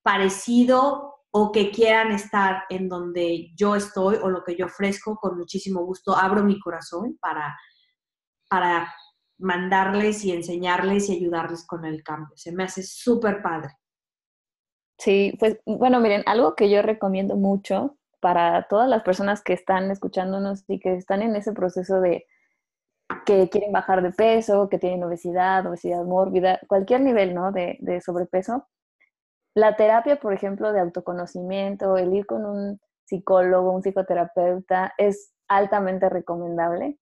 [0.02, 5.36] parecido o que quieran estar en donde yo estoy o lo que yo ofrezco, con
[5.36, 7.56] muchísimo gusto abro mi corazón para,
[8.48, 8.92] para
[9.38, 12.36] mandarles y enseñarles y ayudarles con el cambio.
[12.36, 13.70] Se me hace súper padre.
[14.98, 19.90] Sí, pues bueno, miren, algo que yo recomiendo mucho para todas las personas que están
[19.90, 22.26] escuchándonos y que están en ese proceso de
[23.24, 27.52] que quieren bajar de peso, que tienen obesidad, obesidad mórbida, cualquier nivel ¿no?
[27.52, 28.66] de, de sobrepeso,
[29.54, 36.08] la terapia, por ejemplo, de autoconocimiento, el ir con un psicólogo, un psicoterapeuta, es altamente
[36.08, 36.98] recomendable.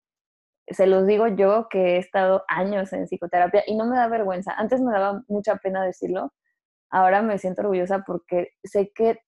[0.68, 4.54] Se los digo yo que he estado años en psicoterapia y no me da vergüenza.
[4.54, 6.34] Antes me daba mucha pena decirlo,
[6.90, 9.20] ahora me siento orgullosa porque sé que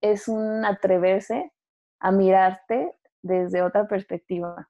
[0.00, 1.52] es un atreverse
[2.00, 4.68] a mirarte desde otra perspectiva.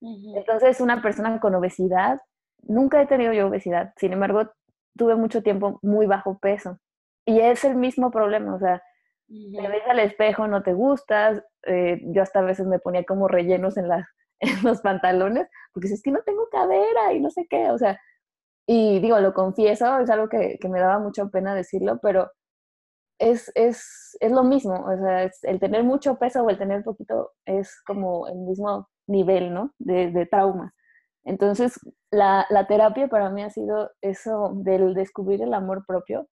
[0.00, 2.20] Entonces, una persona con obesidad,
[2.62, 4.50] nunca he tenido yo obesidad, sin embargo,
[4.96, 6.78] tuve mucho tiempo muy bajo peso
[7.26, 8.82] y es el mismo problema, o sea,
[9.28, 13.28] te ves al espejo, no te gustas, eh, yo hasta a veces me ponía como
[13.28, 13.86] rellenos en,
[14.40, 17.98] en los pantalones, porque es que no tengo cadera y no sé qué, o sea,
[18.66, 22.30] y digo, lo confieso, es algo que, que me daba mucha pena decirlo, pero
[23.18, 27.32] es, es, es, lo mismo, o sea, el tener mucho peso o el tener poquito
[27.46, 29.72] es como el mismo nivel, ¿no?
[29.78, 30.74] De, de trauma.
[31.24, 31.78] Entonces,
[32.10, 36.28] la, la, terapia para mí ha sido eso del descubrir el amor propio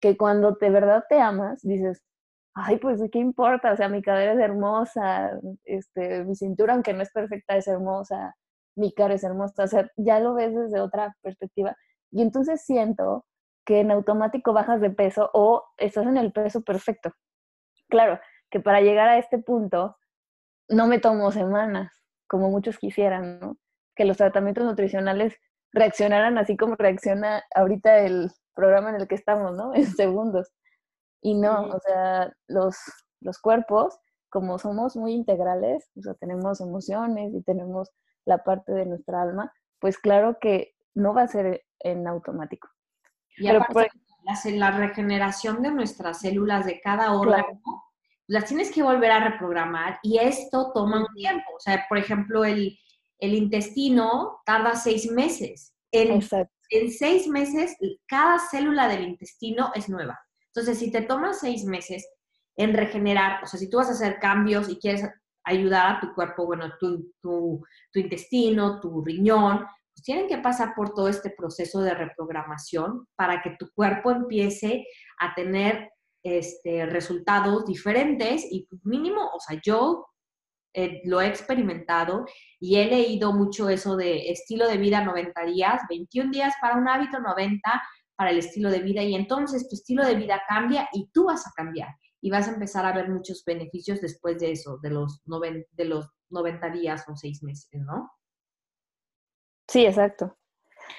[0.00, 2.02] que cuando de verdad te amas, dices,
[2.54, 3.72] ay, pues, ¿qué importa?
[3.72, 8.34] O sea, mi cadera es hermosa, este, mi cintura, aunque no es perfecta, es hermosa,
[8.76, 11.76] mi cara es hermosa, o sea, ya lo ves desde otra perspectiva.
[12.10, 13.24] Y entonces siento
[13.64, 17.12] que en automático bajas de peso o estás en el peso perfecto.
[17.88, 18.18] Claro,
[18.50, 19.96] que para llegar a este punto
[20.68, 21.92] no me tomo semanas,
[22.26, 23.58] como muchos quisieran, ¿no?
[23.96, 25.36] Que los tratamientos nutricionales
[25.72, 28.30] reaccionaran así como reacciona ahorita el,
[28.60, 29.72] programa en el que estamos, ¿no?
[29.74, 30.52] En segundos.
[31.22, 32.76] Y no, o sea, los,
[33.20, 33.98] los cuerpos,
[34.30, 37.90] como somos muy integrales, o sea, tenemos emociones y tenemos
[38.24, 42.68] la parte de nuestra alma, pues claro que no va a ser en automático.
[43.36, 43.90] Y Pero aparte,
[44.52, 47.60] la, regeneración de nuestras células de cada órgano,
[48.26, 51.50] las tienes que volver a reprogramar y esto toma un tiempo.
[51.56, 52.78] O sea, por ejemplo, el,
[53.20, 55.72] el intestino tarda seis meses.
[55.92, 60.18] Exacto en seis meses cada célula del intestino es nueva.
[60.46, 62.08] Entonces, si te tomas seis meses
[62.56, 65.02] en regenerar, o sea, si tú vas a hacer cambios y quieres
[65.44, 70.94] ayudar a tu cuerpo, bueno, tu, tu, intestino, tu riñón, pues tienen que pasar por
[70.94, 74.86] todo este proceso de reprogramación para que tu cuerpo empiece
[75.18, 75.90] a tener
[76.22, 80.06] este, resultados diferentes y mínimo, o sea, yo
[80.74, 82.26] eh, lo he experimentado
[82.58, 86.88] y he leído mucho eso de estilo de vida 90 días, 21 días para un
[86.88, 87.60] hábito, 90
[88.16, 91.46] para el estilo de vida y entonces tu estilo de vida cambia y tú vas
[91.46, 91.88] a cambiar
[92.20, 96.08] y vas a empezar a ver muchos beneficios después de eso, de los, de los
[96.28, 98.10] 90 días o 6 meses, ¿no?
[99.68, 100.36] Sí, exacto.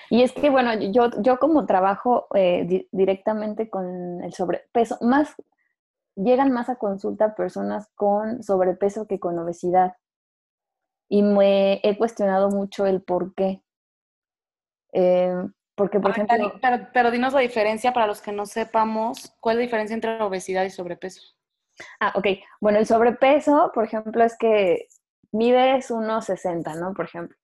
[0.09, 5.35] Y es que, bueno, yo, yo como trabajo eh, directamente con el sobrepeso, más
[6.15, 9.95] llegan más a consulta personas con sobrepeso que con obesidad.
[11.09, 13.61] Y me he cuestionado mucho el por qué.
[14.93, 15.35] Eh,
[15.75, 16.53] porque, por ejemplo...
[16.93, 20.63] Pero, dinos la diferencia para los que no sepamos, ¿cuál es la diferencia entre obesidad
[20.63, 21.21] y sobrepeso?
[21.99, 22.27] Ah, ok.
[22.59, 24.87] Bueno, el sobrepeso, por ejemplo, es que
[25.31, 26.93] mides unos 60, ¿no?
[26.93, 27.37] Por ejemplo.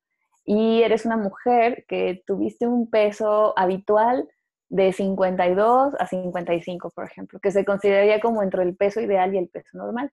[0.45, 4.29] Y eres una mujer que tuviste un peso habitual
[4.69, 9.37] de 52 a 55, por ejemplo, que se consideraría como entre el peso ideal y
[9.37, 10.11] el peso normal.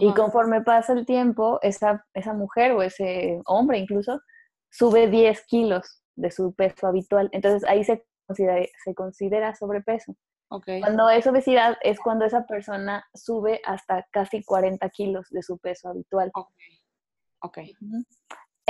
[0.00, 4.22] Y conforme pasa el tiempo, esa, esa mujer o ese hombre incluso
[4.70, 7.28] sube 10 kilos de su peso habitual.
[7.32, 10.16] Entonces ahí se considera, se considera sobrepeso.
[10.80, 15.88] Cuando es obesidad es cuando esa persona sube hasta casi 40 kilos de su peso
[15.88, 16.30] habitual.
[17.40, 17.58] Ok.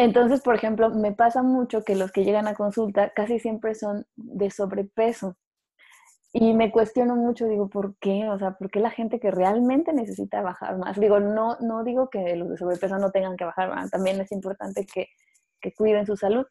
[0.03, 4.05] Entonces, por ejemplo, me pasa mucho que los que llegan a consulta casi siempre son
[4.17, 5.37] de sobrepeso.
[6.33, 8.29] Y me cuestiono mucho, digo, ¿por qué?
[8.29, 10.99] O sea, ¿por qué la gente que realmente necesita bajar más?
[10.99, 14.33] Digo, no, no digo que los de sobrepeso no tengan que bajar más, también es
[14.33, 15.07] importante que,
[15.61, 16.47] que cuiden su salud,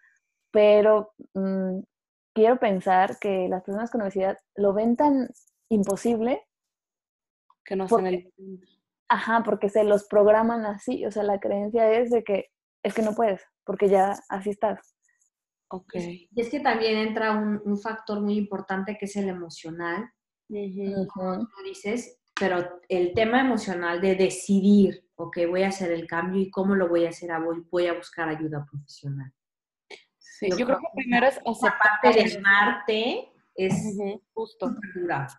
[0.51, 1.79] pero mm,
[2.33, 5.27] quiero pensar que las personas con obesidad lo ven tan
[5.67, 6.41] imposible.
[7.65, 8.31] Que no hacen el...
[9.09, 12.51] Ajá, porque se los programan así, o sea, la creencia es de que
[12.83, 14.95] es que no puedes, porque ya así estás.
[15.69, 15.95] Ok.
[15.95, 20.11] Y es que también entra un, factor muy importante que es el emocional,
[21.13, 26.49] como dices, pero el tema emocional de decidir, ok, voy a hacer el cambio y
[26.49, 29.31] cómo lo voy a hacer, voy, voy a buscar ayuda profesional.
[30.17, 33.73] Sí, yo, creo, que primero es esa parte de amarte es
[34.33, 34.75] justo.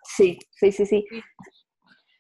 [0.05, 1.05] Sí, sí, sí, sí.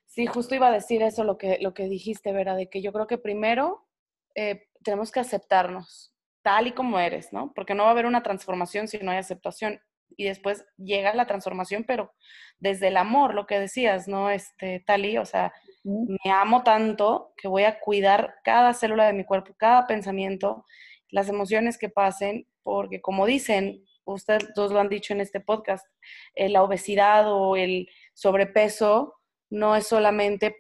[0.06, 2.92] Sí, justo iba a decir eso, lo que, lo que dijiste, Vera, de que yo
[2.92, 3.88] creo que primero
[4.34, 7.52] eh, tenemos que aceptarnos tal y como eres, ¿no?
[7.54, 9.80] Porque no va a haber una transformación si no hay aceptación.
[10.16, 12.12] Y después llega la transformación, pero
[12.58, 14.30] desde el amor, lo que decías, ¿no?
[14.30, 15.52] Este, Tali, o sea,
[15.84, 20.66] me amo tanto que voy a cuidar cada célula de mi cuerpo, cada pensamiento,
[21.10, 25.86] las emociones que pasen, porque como dicen, ustedes dos lo han dicho en este podcast,
[26.34, 29.14] eh, la obesidad o el sobrepeso
[29.50, 30.50] no es solamente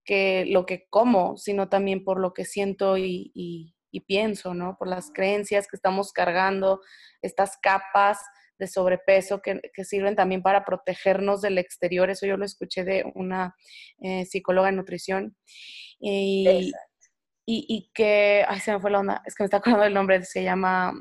[0.00, 3.74] porque lo que como, sino también por lo que siento y,
[4.06, 4.76] pienso, ¿no?
[4.78, 6.80] Por las creencias que estamos cargando,
[7.22, 8.18] estas capas
[8.58, 12.08] de sobrepeso que, sirven también para protegernos del exterior.
[12.10, 13.54] Eso yo lo escuché de una
[13.98, 15.36] eh, psicóloga en nutrición.
[15.98, 16.72] Y,
[17.46, 20.24] y, que, ay, se me fue la onda, es que me está acordando el nombre,
[20.24, 20.92] se llama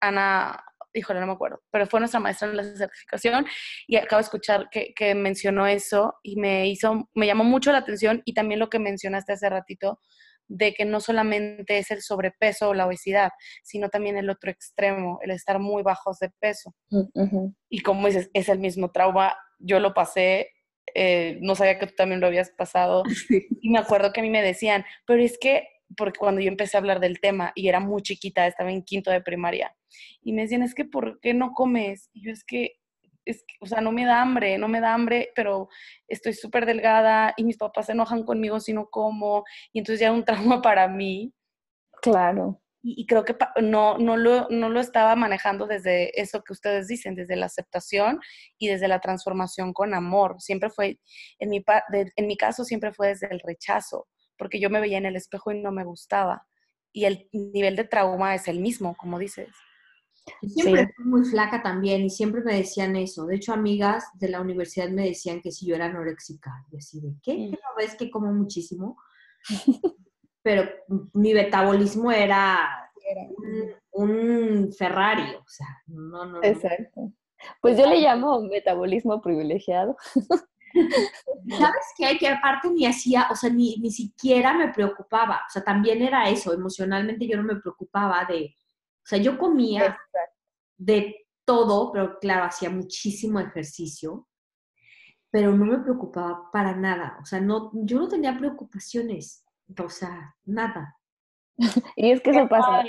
[0.00, 0.64] Ana
[0.94, 3.46] híjole, no me acuerdo, pero fue nuestra maestra en la certificación
[3.86, 7.78] y acabo de escuchar que, que, mencionó eso y me hizo, me llamó mucho la
[7.78, 10.00] atención y también lo que mencionaste hace ratito
[10.48, 13.30] de que no solamente es el sobrepeso o la obesidad,
[13.62, 16.74] sino también el otro extremo, el estar muy bajos de peso.
[16.90, 20.50] Mm, y como dices, es el mismo trauma, yo lo pasé,
[20.94, 23.02] eh, no sabía que tú también lo habías pasado,
[23.62, 26.76] y me acuerdo que a mí me decían, pero es que porque cuando yo empecé
[26.76, 29.74] a hablar del tema y era muy chiquita, estaba en quinto de primaria,
[30.22, 32.08] y me decían, es que ¿por qué no comes?
[32.12, 32.72] Y yo es que,
[33.24, 35.68] es o sea, no me da hambre, no me da hambre, pero
[36.08, 40.06] estoy súper delgada y mis papás se enojan conmigo si no como, y entonces ya
[40.06, 40.24] era un
[40.58, 41.32] trauma para mí.
[42.00, 42.58] Claro.
[42.84, 47.14] Y, creo que no, no, lo, no lo estaba manejando desde eso que ustedes dicen,
[47.14, 48.18] desde la aceptación
[48.58, 50.40] y desde la transformación con amor.
[50.40, 50.98] Siempre fue,
[51.38, 54.08] en mi, en mi caso, siempre fue desde el rechazo
[54.42, 56.48] porque yo me veía en el espejo y no me gustaba.
[56.92, 59.48] Y el nivel de trauma es el mismo, como dices.
[60.42, 63.24] Siempre fui muy flaca también y siempre me decían eso.
[63.24, 66.50] De hecho, amigas de la universidad me decían que si yo era anoréxica.
[66.72, 67.36] Y así de, ¿qué?
[67.36, 68.96] ¿Qué no ves que como muchísimo?
[70.42, 70.68] Pero
[71.12, 72.90] mi metabolismo era
[73.92, 76.42] un, Ferrari, o sea, no, no.
[76.42, 77.12] Exacto.
[77.60, 79.96] Pues yo le llamo metabolismo privilegiado.
[81.48, 82.18] ¿Sabes qué?
[82.18, 85.42] Que aparte ni hacía, o sea, ni, ni siquiera me preocupaba.
[85.46, 88.54] O sea, también era eso, emocionalmente yo no me preocupaba de,
[89.04, 89.98] o sea, yo comía
[90.76, 94.28] de todo, pero claro, hacía muchísimo ejercicio,
[95.30, 97.18] pero no me preocupaba para nada.
[97.20, 99.44] O sea, no, yo no tenía preocupaciones,
[99.78, 100.98] o sea, nada.
[101.96, 102.84] y es que eso pasa.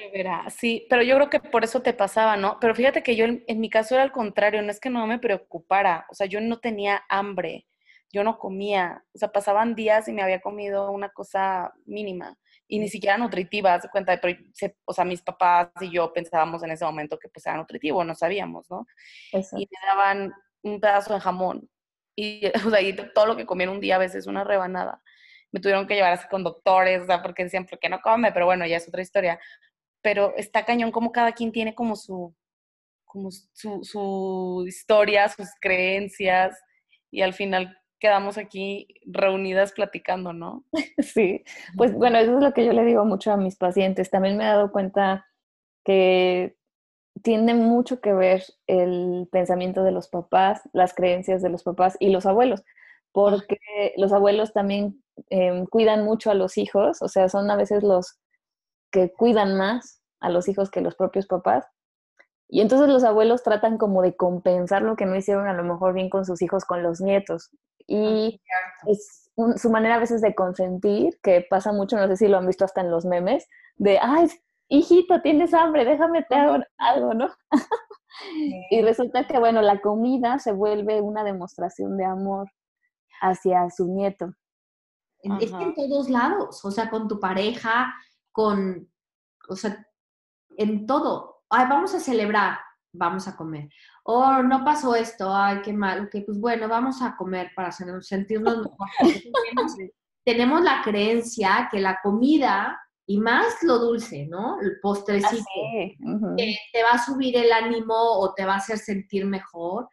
[0.50, 2.58] Sí, pero yo creo que por eso te pasaba, ¿no?
[2.60, 5.20] Pero fíjate que yo en, mi caso era al contrario, no es que no me
[5.20, 7.68] preocupara, o sea, yo no tenía hambre
[8.14, 12.80] yo no comía, o sea, pasaban días y me había comido una cosa mínima y
[12.80, 14.38] ni siquiera nutritiva, se cuenta, pero,
[14.86, 18.16] o sea, mis papás y yo pensábamos en ese momento que pues era nutritivo, no
[18.16, 18.86] sabíamos, ¿no?
[19.32, 21.70] Y me daban un pedazo de jamón
[22.16, 25.02] y, o sea, y todo lo que comía en un día a veces una rebanada.
[25.52, 28.32] Me tuvieron que llevar así con doctores, o sea, porque decían, ¿por qué no come?
[28.32, 29.40] Pero bueno, ya es otra historia.
[30.02, 32.36] Pero está cañón como cada quien tiene como su,
[33.06, 36.60] como su, su historia, sus creencias
[37.12, 40.66] y al final quedamos aquí reunidas platicando, ¿no?
[41.00, 41.46] Sí,
[41.78, 44.10] pues bueno, eso es lo que yo le digo mucho a mis pacientes.
[44.12, 45.26] También me he dado cuenta
[45.86, 46.58] que
[47.22, 52.10] tiene mucho que ver el pensamiento de los papás, las creencias de los papás y
[52.10, 52.64] los abuelos,
[53.14, 53.58] porque
[53.96, 58.20] los abuelos también em, cuidan mucho a los hijos, o sea, son a veces los
[58.92, 61.66] que cuidan más a los hijos que los propios papás.
[62.50, 65.94] Y entonces los abuelos tratan como de compensar lo que no hicieron a lo mejor
[65.94, 67.50] bien con sus hijos, con los nietos.
[67.94, 72.28] Y ah, es su manera a veces de consentir, que pasa mucho, no sé si
[72.28, 74.30] lo han visto hasta en los memes, de, ay,
[74.68, 77.30] hijito, tienes hambre, déjame te hago algo, ¿no?
[78.72, 82.52] y resulta que, bueno, la comida se vuelve una demostración de amor
[83.22, 84.34] hacia su nieto.
[85.40, 87.94] Es que en todos lados, o sea, con tu pareja,
[88.32, 88.92] con,
[89.48, 89.88] o sea,
[90.58, 91.44] en todo.
[91.48, 92.58] Ay, vamos a celebrar,
[92.92, 93.70] vamos a comer.
[94.06, 96.06] O no pasó esto, ay, qué mal.
[96.06, 98.88] Ok, pues bueno, vamos a comer para sentirnos mejor.
[100.26, 104.60] tenemos, la creencia que la comida y más lo dulce, ¿no?
[104.62, 105.44] El postrecito,
[106.00, 109.90] te va a subir el ánimo o te va a hacer sentir mejor,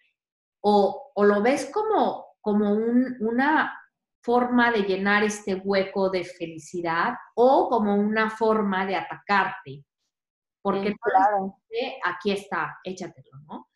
[0.63, 3.73] o, o lo ves como, como un, una
[4.23, 9.85] forma de llenar este hueco de felicidad o como una forma de atacarte.
[10.63, 11.57] Porque claro.
[12.05, 13.70] aquí está, échatelo, ¿no?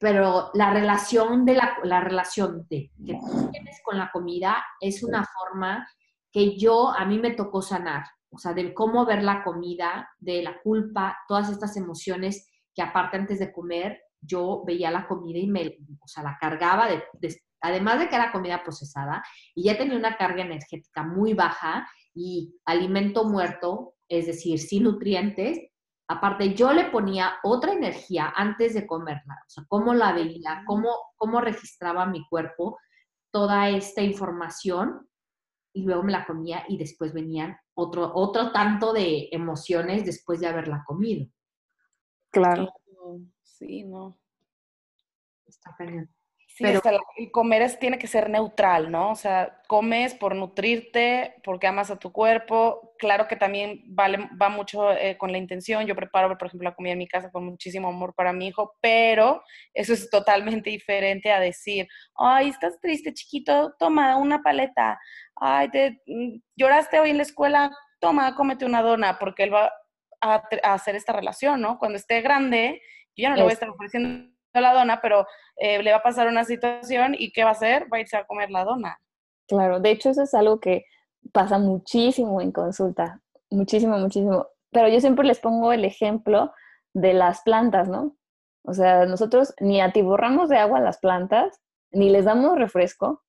[0.00, 5.02] Pero la relación de la, la relación de, que tú tienes con la comida es
[5.02, 5.86] una forma
[6.32, 10.42] que yo, a mí me tocó sanar, o sea, de cómo ver la comida, de
[10.42, 15.46] la culpa, todas estas emociones que aparte antes de comer, yo veía la comida y
[15.46, 17.02] me, o sea, la cargaba de,
[17.60, 19.22] además de que era comida procesada
[19.54, 25.58] y ya tenía una carga energética muy baja y alimento muerto, es decir, sin nutrientes,
[26.10, 30.88] aparte yo le ponía otra energía antes de comerla, o sea, cómo la veía, cómo,
[31.16, 32.78] cómo registraba mi cuerpo
[33.30, 35.08] toda esta información
[35.72, 40.48] y luego me la comía y después venían otro, otro tanto de emociones después de
[40.48, 41.28] haberla comido.
[42.32, 42.72] Claro.
[43.44, 44.18] Sí, no.
[45.46, 46.12] Está cañón.
[46.60, 49.12] Sí, pero el comer es, tiene que ser neutral, ¿no?
[49.12, 52.94] O sea, comes por nutrirte, porque amas a tu cuerpo.
[52.98, 55.86] Claro que también vale, va mucho eh, con la intención.
[55.86, 58.76] Yo preparo, por ejemplo, la comida en mi casa con muchísimo amor para mi hijo,
[58.82, 59.42] pero
[59.72, 65.00] eso es totalmente diferente a decir, ay, estás triste, chiquito, toma una paleta.
[65.36, 69.72] Ay, te, mm, lloraste hoy en la escuela, toma, cómete una dona, porque él va
[70.20, 71.78] a, hacer esta relación, ¿no?
[71.78, 72.82] Cuando esté grande,
[73.16, 75.26] yo ya no le voy a estar ofreciendo la dona, pero
[75.56, 77.86] eh, le va a pasar una situación y ¿qué va a hacer?
[77.92, 78.98] Va a irse a comer la dona.
[79.46, 80.84] Claro, de hecho eso es algo que
[81.32, 83.20] pasa muchísimo en consulta,
[83.50, 84.46] muchísimo, muchísimo.
[84.72, 86.52] Pero yo siempre les pongo el ejemplo
[86.94, 88.16] de las plantas, ¿no?
[88.64, 91.60] O sea, nosotros ni atiborramos de agua a las plantas,
[91.92, 93.22] ni les damos refresco,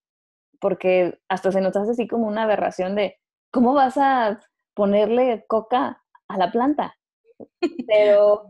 [0.59, 3.19] porque hasta se nos hace así como una aberración de,
[3.51, 4.39] ¿cómo vas a
[4.73, 6.95] ponerle coca a la planta?
[7.87, 8.45] Pero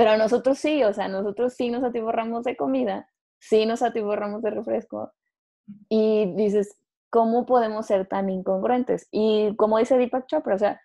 [0.00, 3.06] pero nosotros sí, o sea, nosotros sí nos atiborramos de comida,
[3.38, 5.12] sí nos atiborramos de refresco.
[5.90, 6.74] Y dices,
[7.10, 9.08] ¿cómo podemos ser tan incongruentes?
[9.10, 10.80] Y como dice Deepak Chopra, o sea,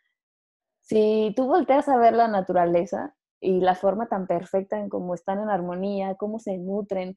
[0.82, 5.39] si tú volteas a ver la naturaleza y la forma tan perfecta en cómo están
[5.39, 7.16] en armonía, cómo se nutren,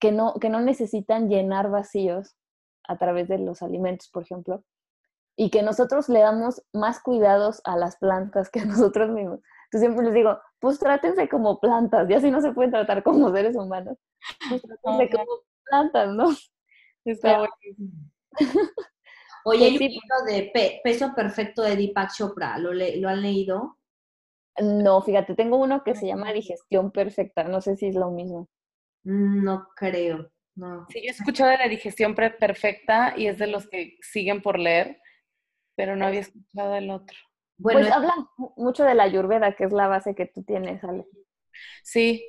[0.00, 2.36] que no, que no necesitan llenar vacíos
[2.86, 4.62] a través de los alimentos, por ejemplo,
[5.36, 9.40] y que nosotros le damos más cuidados a las plantas que a nosotros mismos.
[9.68, 13.30] Entonces siempre les digo, pues trátense como plantas, ya si no se pueden tratar como
[13.34, 13.98] seres humanos,
[14.48, 15.32] pues trátense como
[15.64, 16.28] plantas, ¿no?
[17.04, 18.10] Está buenísimo.
[19.44, 23.78] Oye, hay un libro de Peso Perfecto de Deepak Chopra, ¿lo, ¿lo han leído?
[24.60, 28.48] No, fíjate, tengo uno que se llama Digestión Perfecta, no sé si es lo mismo.
[29.04, 30.86] Mm, no creo, no.
[30.88, 34.58] Sí, yo he escuchado de la digestión perfecta y es de los que siguen por
[34.58, 35.00] leer,
[35.76, 37.16] pero no había escuchado el otro.
[37.58, 38.14] Bueno, pues habla
[38.56, 41.06] mucho de la ayurveda, que es la base que tú tienes, Ale.
[41.82, 42.24] Sí,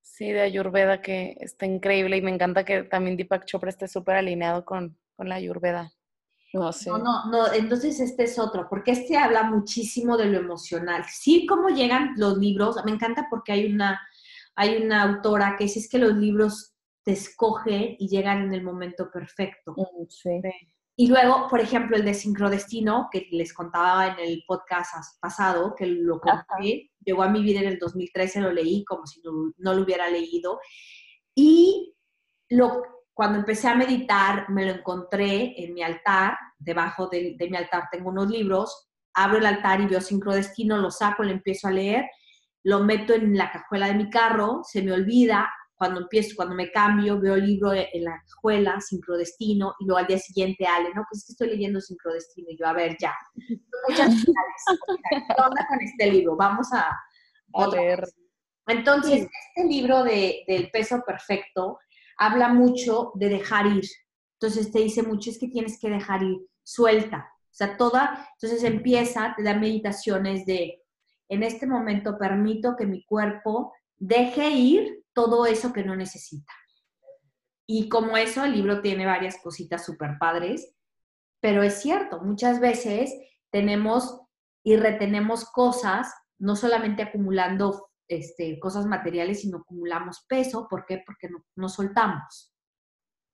[0.00, 4.16] sí, de ayurveda, que está increíble y me encanta que también Deepak Chopra esté súper
[4.16, 5.92] alineado con, la ayurveda.
[6.54, 11.04] No, no, no, no, entonces este es otro, porque este habla muchísimo de lo emocional.
[11.10, 14.00] Sí, cómo llegan los libros, me encanta porque hay una,
[14.54, 18.62] hay una autora que dice es que los libros te escogen y llegan en el
[18.62, 19.74] momento perfecto.
[19.76, 20.40] Mm, sí.
[21.00, 25.86] Y luego, por ejemplo, el de Sincrodestino, que les contaba en el podcast pasado, que
[25.86, 29.82] lo compré, llegó a mi vida en el 2013, lo leí como si no, lo
[29.82, 30.58] hubiera leído.
[31.36, 31.94] Y
[32.48, 32.82] lo,
[33.14, 37.84] cuando empecé a meditar, me lo encontré en mi altar, debajo de, de mi altar
[37.92, 42.06] tengo unos libros, abro el altar y veo Sincrodestino, lo saco, lo empiezo a leer,
[42.64, 46.72] lo meto en la cajuela de mi carro, se me olvida, cuando empiezo, cuando me
[46.72, 51.04] cambio, veo el libro en la escuela, Sincrodestino, y luego al día siguiente, Ale, no,
[51.08, 53.14] pues es que estoy leyendo Sincrodestino, y yo, a ver, ya.
[53.88, 56.36] Muchas ¿Qué onda con este libro?
[56.36, 56.90] Vamos a,
[57.54, 58.04] a ver.
[58.66, 61.78] Entonces, este libro de, del peso perfecto
[62.18, 63.84] habla mucho de dejar ir.
[64.40, 67.32] Entonces, te dice mucho, es que tienes que dejar ir, suelta.
[67.44, 70.82] O sea, toda, entonces empieza, te da meditaciones de,
[71.28, 76.52] en este momento permito que mi cuerpo deje ir todo eso que no necesita.
[77.66, 80.74] Y como eso, el libro tiene varias cositas súper padres,
[81.40, 83.12] pero es cierto, muchas veces
[83.50, 84.20] tenemos
[84.64, 90.66] y retenemos cosas, no solamente acumulando este, cosas materiales, sino acumulamos peso.
[90.68, 91.02] ¿Por qué?
[91.04, 92.54] Porque no, soltamos.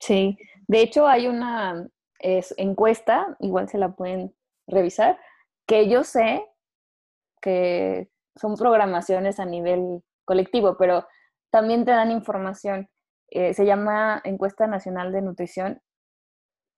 [0.01, 0.37] Sí,
[0.67, 1.89] de hecho hay una
[2.21, 4.35] encuesta, igual se la pueden
[4.67, 5.19] revisar,
[5.67, 6.45] que yo sé
[7.41, 11.07] que son programaciones a nivel colectivo, pero
[11.51, 12.89] también te dan información.
[13.31, 15.81] Eh, se llama Encuesta Nacional de Nutrición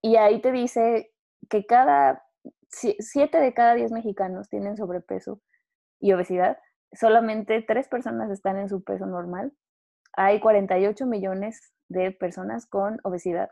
[0.03, 1.13] y ahí te dice
[1.51, 2.23] que cada
[2.71, 5.41] siete de cada diez mexicanos tienen sobrepeso
[6.01, 6.59] y obesidad.
[6.93, 9.53] Solamente tres personas están en su peso normal.
[10.13, 13.51] Hay 48 millones de personas con obesidad.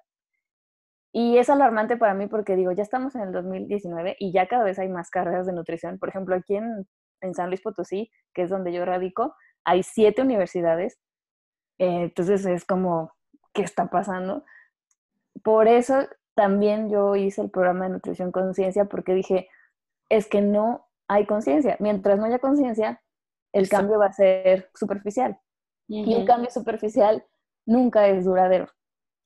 [1.13, 4.65] Y es alarmante para mí porque digo, ya estamos en el 2019 y ya cada
[4.65, 5.99] vez hay más carreras de nutrición.
[5.99, 6.89] Por ejemplo, aquí en,
[7.21, 9.35] en San Luis Potosí, que es donde yo radico,
[9.65, 10.99] hay siete universidades.
[11.79, 13.13] Eh, entonces es como,
[13.53, 14.45] ¿qué está pasando?
[15.43, 19.49] Por eso también yo hice el programa de nutrición conciencia porque dije,
[20.09, 21.77] es que no hay conciencia.
[21.81, 23.03] Mientras no haya conciencia,
[23.53, 25.39] el cambio va a ser superficial.
[25.87, 27.25] Y un cambio superficial
[27.67, 28.69] nunca es duradero.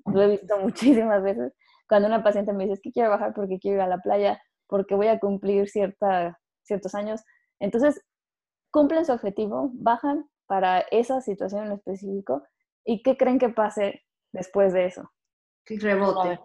[0.06, 1.52] Lo he visto muchísimas veces.
[1.88, 4.42] Cuando una paciente me dice, es que quiero bajar porque quiero ir a la playa,
[4.66, 7.22] porque voy a cumplir cierta, ciertos años.
[7.58, 8.04] Entonces,
[8.70, 12.42] cumplen su objetivo, bajan para esa situación en específico.
[12.84, 14.02] ¿Y qué creen que pase
[14.32, 15.10] después de eso?
[15.66, 16.40] Rebote.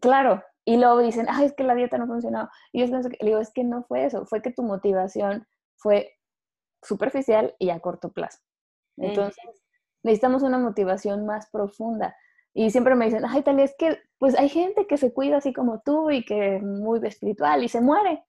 [0.00, 2.48] Claro, y luego dicen, ay, es que la dieta no funcionó.
[2.72, 5.46] Y yo le digo, es que no fue eso, fue que tu motivación
[5.76, 6.18] fue
[6.82, 8.38] superficial y a corto plazo.
[8.96, 9.62] Entonces,
[10.02, 12.14] necesitamos una motivación más profunda.
[12.54, 15.52] Y siempre me dicen, ay, tal es que, pues hay gente que se cuida así
[15.52, 18.24] como tú y que es muy espiritual y se muere.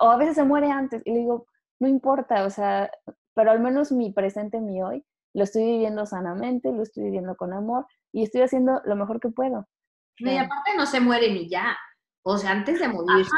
[0.00, 1.02] O a veces se muere antes.
[1.04, 1.46] Y le digo,
[1.80, 2.90] no importa, o sea,
[3.34, 5.04] pero al menos mi presente, mi hoy,
[5.34, 9.28] lo estoy viviendo sanamente, lo estoy viviendo con amor y estoy haciendo lo mejor que
[9.28, 9.68] puedo.
[10.16, 11.76] Y aparte no se mueren y ya.
[12.22, 13.34] O sea, antes de morirse,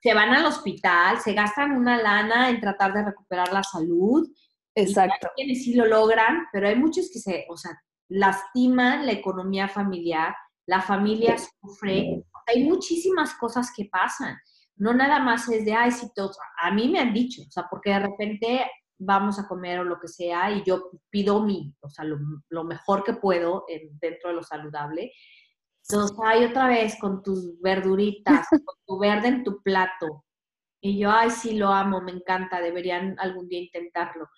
[0.00, 4.28] se van al hospital, se gastan una lana en tratar de recuperar la salud.
[4.74, 5.28] Exacto.
[5.28, 7.72] hay quienes sí lo logran, pero hay muchos que se, o sea,
[8.08, 10.34] lastiman la economía familiar,
[10.66, 12.24] la familia sufre.
[12.46, 14.36] Hay muchísimas cosas que pasan.
[14.80, 16.36] No nada más es de, ay, sí, todos.
[16.60, 19.98] A mí me han dicho, o sea, porque de repente vamos a comer o lo
[19.98, 23.64] que sea y yo pido mi, o sea, lo, mejor que puedo
[24.00, 25.12] dentro de lo saludable
[25.88, 30.24] entonces, ay, otra vez con tus verduritas, con tu verde en tu plato.
[30.80, 34.28] Y yo, ay, sí, lo amo, me encanta, deberían algún día intentarlo.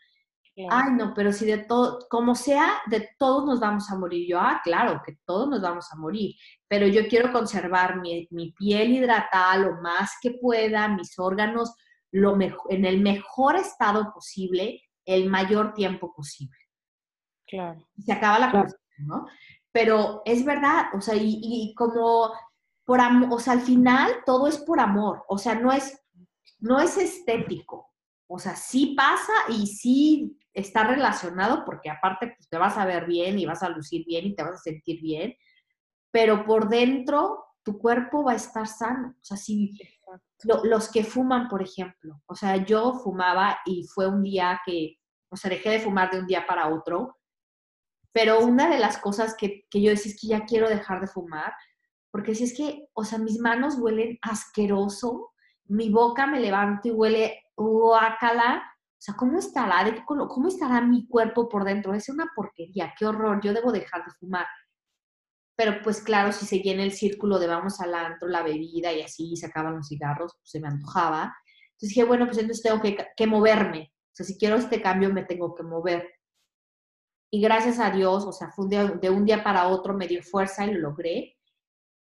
[0.71, 4.29] Ay, no, pero si de todo, como sea, de todos nos vamos a morir.
[4.29, 6.35] Yo, ah, claro, que todos nos vamos a morir,
[6.73, 11.75] pero yo quiero conservar mi, mi piel hidratada lo más que pueda, mis órganos
[12.11, 16.57] lo en el mejor estado posible, el mayor tiempo posible.
[17.47, 17.87] Claro.
[18.03, 19.27] se acaba la cosa, ¿no?
[19.71, 22.33] pero es verdad, o sea, y, como
[22.87, 23.01] por
[23.31, 26.03] o sea, al final todo es por amor, o sea, no es,
[26.59, 27.93] no es estético,
[28.27, 33.05] o sea, sí pasa y sí está relacionado porque aparte pues, te vas a ver
[33.05, 35.37] bien y vas a lucir bien y te vas a sentir bien,
[36.13, 39.77] pero por dentro tu cuerpo va a estar sano, o sea, si
[40.65, 44.99] los que fuman, por ejemplo, o sea, yo fumaba y fue un día que,
[45.31, 47.19] o sea, dejé de fumar de un día para otro,
[48.13, 51.07] pero una de las cosas que, que yo decía es que ya quiero dejar de
[51.07, 51.55] fumar,
[52.11, 55.33] porque si es que, o sea, mis manos huelen asqueroso,
[55.67, 58.63] mi boca me levanto y huele guacala,
[59.03, 60.05] o sea, ¿cómo estará?
[60.05, 61.95] ¿Cómo estará mi cuerpo por dentro?
[61.95, 64.47] Es una porquería, qué horror, yo debo dejar de fumar.
[65.63, 69.37] Pero pues claro, si seguía el círculo de vamos al antro, la bebida y así,
[69.37, 71.37] se acaban los cigarros, pues se me antojaba.
[71.75, 73.93] Entonces dije, bueno, pues entonces tengo que, moverme.
[73.95, 76.09] O sea, si quiero este cambio, me tengo que mover
[77.31, 80.67] y gracias a Dios, o sea, fue de un día para otro, me dio fuerza
[80.67, 81.39] y lo logré.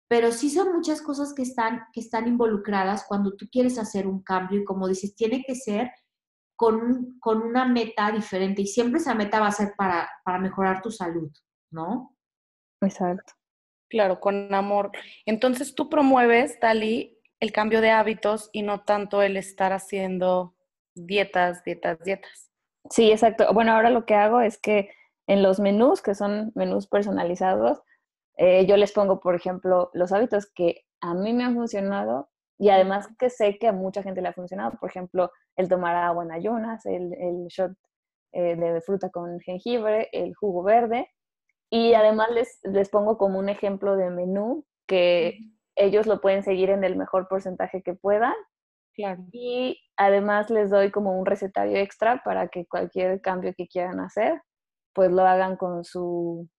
[0.09, 4.23] Pero sí son muchas cosas que están, que están involucradas cuando tú quieres hacer un
[4.23, 5.89] cambio y como dices, tiene que ser
[6.57, 10.81] con, con una meta diferente y siempre esa meta va a ser para, para mejorar
[10.81, 11.31] tu salud,
[11.71, 12.13] ¿no?
[12.81, 13.36] Exacto.
[13.89, 14.91] Claro, con amor.
[15.25, 20.55] Entonces tú promueves, Dali, el cambio de hábitos y no tanto el estar haciendo
[20.95, 22.51] dietas, dietas, dietas.
[22.89, 23.53] Sí, exacto.
[23.53, 24.89] Bueno, ahora lo que hago es que
[25.27, 27.81] en los menús, que son menús personalizados,
[28.37, 32.29] eh, yo les pongo, por ejemplo, los hábitos que a mí me han funcionado
[32.59, 34.77] y además que sé que a mucha gente le ha funcionado.
[34.79, 37.73] Por ejemplo, el tomar agua en ayunas, el, el shot
[38.33, 41.09] eh, de fruta con jengibre, el jugo verde.
[41.69, 45.37] Y además les, les pongo como un ejemplo de menú que
[45.75, 48.33] ellos lo pueden seguir en el mejor porcentaje que puedan.
[48.93, 49.23] Claro.
[49.31, 54.41] Y además les doy como un recetario extra para que cualquier cambio que quieran hacer,
[54.93, 56.49] pues lo hagan con su,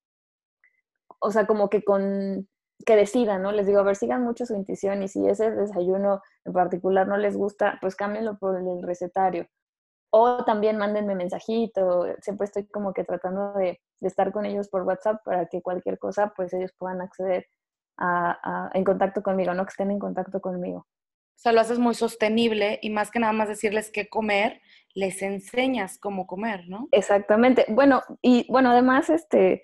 [1.20, 2.48] o sea, como que con,
[2.86, 3.52] que decidan, ¿no?
[3.52, 7.16] Les digo, a ver, sigan mucho su intuición y si ese desayuno en particular no
[7.16, 9.46] les gusta, pues cámbienlo por el recetario.
[10.10, 15.22] O también mándenme mensajito, siempre estoy como que tratando de, estar con ellos por WhatsApp
[15.24, 17.46] para que cualquier cosa, pues ellos puedan acceder
[17.98, 20.78] a, en contacto conmigo, no que estén en contacto conmigo.
[21.38, 24.60] O sea, lo haces muy sostenible y más que nada más decirles qué comer,
[24.94, 26.88] les enseñas cómo comer, ¿no?
[26.90, 27.64] Exactamente.
[27.68, 29.62] Bueno, y bueno, además, este,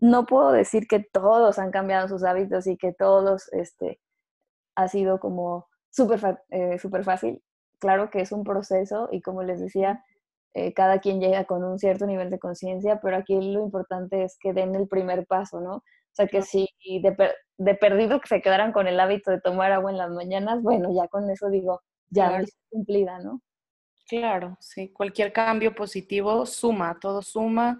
[0.00, 4.00] no puedo decir que todos han cambiado sus hábitos y que todos, este,
[4.76, 7.42] ha sido como súper eh, super fácil.
[7.78, 10.04] Claro que es un proceso y como les decía,
[10.54, 14.36] eh, cada quien llega con un cierto nivel de conciencia, pero aquí lo importante es
[14.40, 15.76] que den el primer paso, ¿no?
[15.76, 17.16] O sea, que si de,
[17.58, 20.88] de, perdido que se quedaran con el hábito de tomar agua en las mañanas, bueno,
[20.92, 23.40] ya con eso digo, ya es cumplida, ¿no?
[24.08, 27.78] Claro, sí, cualquier cambio positivo suma, todo suma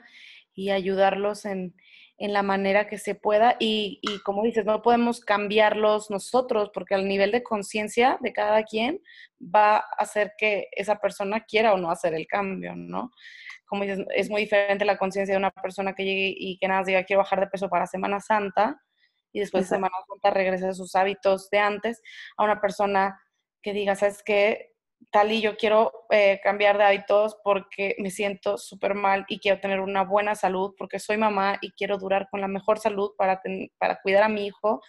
[0.54, 1.74] y ayudarlos en,
[2.18, 6.96] en la manera que se pueda y, y, como dices, no podemos cambiarlos nosotros porque
[6.96, 9.00] al nivel de conciencia de cada quien
[9.40, 13.12] va a hacer que esa persona quiera o no hacer el cambio, ¿no?
[13.66, 16.82] Como dices, es muy diferente la conciencia de una persona que llegue y que nada
[16.84, 18.82] diga quiero bajar de peso para Semana Santa
[19.32, 22.02] y después de Semana Santa regresa a sus hábitos de antes
[22.36, 23.20] a una persona
[23.62, 24.72] que diga, ¿sabes qué?
[25.10, 29.60] Tal y yo quiero eh, cambiar de hábitos porque me siento súper mal y quiero
[29.60, 33.40] tener una buena salud porque soy mamá y quiero durar con la mejor salud para,
[33.78, 34.80] para cuidar a mi hijo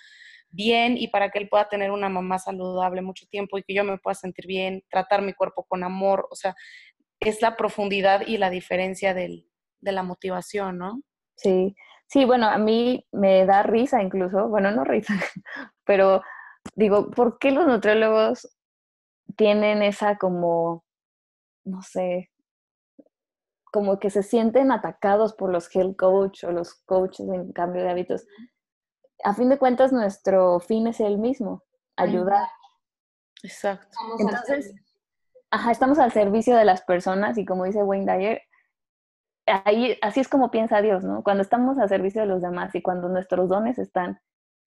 [0.52, 3.84] bien y para que él pueda tener una mamá saludable mucho tiempo y que yo
[3.84, 6.56] me pueda sentir bien, tratar mi cuerpo con amor, o sea,
[7.20, 9.48] es la profundidad y la diferencia del,
[9.80, 11.02] de la motivación, ¿no?
[11.36, 11.76] Sí,
[12.08, 15.14] sí, bueno, a mí me da risa incluso, bueno, no risa,
[15.86, 16.22] pero
[16.76, 18.48] digo, ¿por qué los nutriólogos
[19.36, 20.84] tienen esa como,
[21.64, 22.32] no sé,
[23.72, 27.90] como que se sienten atacados por los health coach o los coaches en cambio de
[27.90, 28.26] hábitos.
[29.24, 31.64] A fin de cuentas, nuestro fin es el mismo,
[31.96, 32.48] ayudar.
[33.44, 33.98] Exacto.
[34.18, 34.74] Entonces,
[35.52, 38.42] ajá, estamos al servicio de las personas y como dice Wayne Dyer,
[39.66, 41.24] ahí, así es como piensa Dios, ¿no?
[41.24, 44.20] Cuando estamos al servicio de los demás y cuando nuestros dones están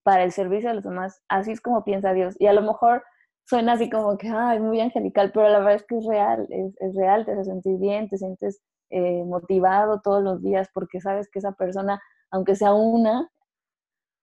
[0.02, 2.34] para el servicio de los demás, así es como piensa Dios.
[2.38, 3.04] Y a lo mejor
[3.44, 6.94] suena así como que, ay, muy angelical, pero la verdad es que es real, es,
[6.94, 11.52] real, te sentir bien, te sientes eh, motivado todos los días porque sabes que esa
[11.52, 13.28] persona, aunque sea una,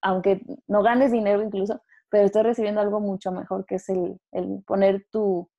[0.01, 4.63] aunque no ganes dinero incluso, pero estás recibiendo algo mucho mejor que es el, el
[4.65, 5.49] poner tu,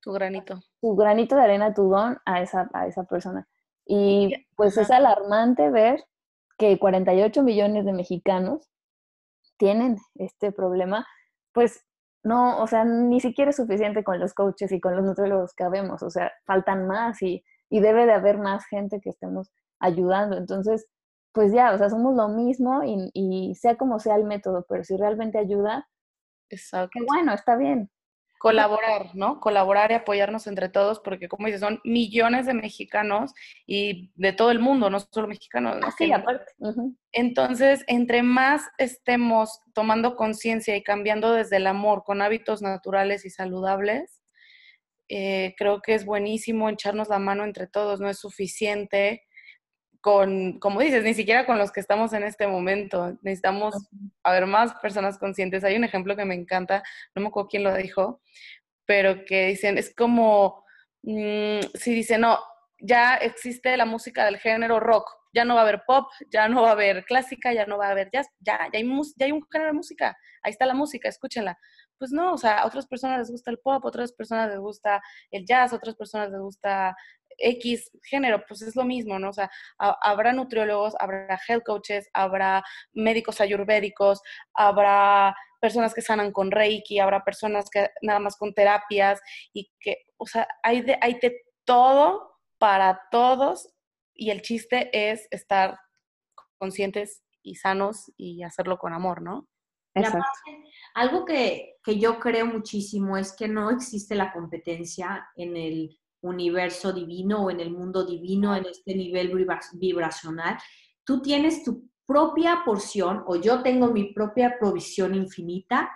[0.00, 0.60] tu granito.
[0.80, 3.48] Tu granito de arena, tu don a esa, a esa persona.
[3.84, 6.04] Y pues es alarmante ver
[6.58, 8.68] que 48 millones de mexicanos
[9.56, 11.06] tienen este problema,
[11.52, 11.84] pues
[12.28, 15.64] no, o sea, ni siquiera es suficiente con los coaches y con los nutriólogos que
[15.64, 19.50] habemos, o sea, faltan más y, y debe de haber más gente que estemos
[19.80, 20.36] ayudando.
[20.36, 20.86] Entonces,
[21.32, 24.84] pues ya, o sea, somos lo mismo y, y sea como sea el método, pero
[24.84, 25.88] si realmente ayuda,
[26.50, 26.90] Exacto.
[26.92, 27.90] que bueno, está bien
[28.38, 29.40] colaborar, ¿no?
[29.40, 33.32] Colaborar y apoyarnos entre todos, porque como dices, son millones de mexicanos
[33.66, 35.78] y de todo el mundo, no solo mexicanos.
[35.78, 35.90] ¿no?
[35.92, 36.52] Sí, aparte.
[37.12, 43.30] Entonces, entre más estemos tomando conciencia y cambiando desde el amor con hábitos naturales y
[43.30, 44.22] saludables,
[45.08, 49.22] eh, creo que es buenísimo echarnos la mano entre todos, no es suficiente
[50.00, 53.18] con, como dices, ni siquiera con los que estamos en este momento.
[53.22, 53.74] Necesitamos
[54.22, 55.64] haber más personas conscientes.
[55.64, 56.82] Hay un ejemplo que me encanta,
[57.14, 58.20] no me acuerdo quién lo dijo,
[58.86, 60.64] pero que dicen, es como,
[61.02, 62.38] mm, si dicen, no,
[62.80, 66.62] ya existe la música del género rock, ya no va a haber pop, ya no
[66.62, 68.84] va a haber clásica, ya no va a haber jazz, ya, ya, hay,
[69.16, 71.58] ya hay un género de música, ahí está la música, escúchenla.
[71.98, 74.58] Pues no, o sea, a otras personas les gusta el pop, a otras personas les
[74.60, 76.96] gusta el jazz, a otras personas les gusta
[77.38, 79.30] X género, pues es lo mismo, ¿no?
[79.30, 82.62] O sea, habrá nutriólogos, habrá health coaches, habrá
[82.92, 84.20] médicos ayurvédicos,
[84.54, 89.20] habrá personas que sanan con Reiki, habrá personas que nada más con terapias
[89.52, 93.72] y que, o sea, hay de, hay de todo para todos
[94.14, 95.78] y el chiste es estar
[96.58, 99.48] conscientes y sanos y hacerlo con amor, ¿no?
[99.94, 100.24] Exacto.
[100.94, 106.92] algo que, que yo creo muchísimo es que no existe la competencia en el universo
[106.92, 109.32] divino o en el mundo divino, en este nivel
[109.74, 110.58] vibracional,
[111.04, 115.90] tú tienes tu propia porción o yo tengo mi propia provisión infinita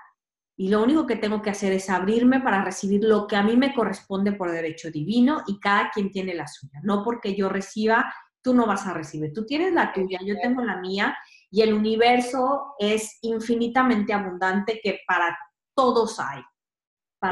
[0.56, 3.56] y lo único que tengo que hacer es abrirme para recibir lo que a mí
[3.56, 6.80] me corresponde por derecho divino y cada quien tiene la suya.
[6.82, 8.12] No porque yo reciba,
[8.42, 9.32] tú no vas a recibir.
[9.32, 11.16] Tú tienes la tuya, yo tengo la mía
[11.50, 15.36] y el universo es infinitamente abundante que para
[15.74, 16.42] todos hay.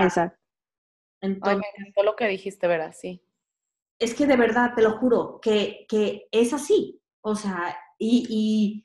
[0.00, 0.39] Exacto.
[1.20, 1.62] Entonces,
[1.96, 2.92] Ay, lo que dijiste.
[2.92, 3.22] Sí.
[3.98, 7.00] Es que de verdad, te lo juro, que, que es así.
[7.20, 8.84] O sea, y, y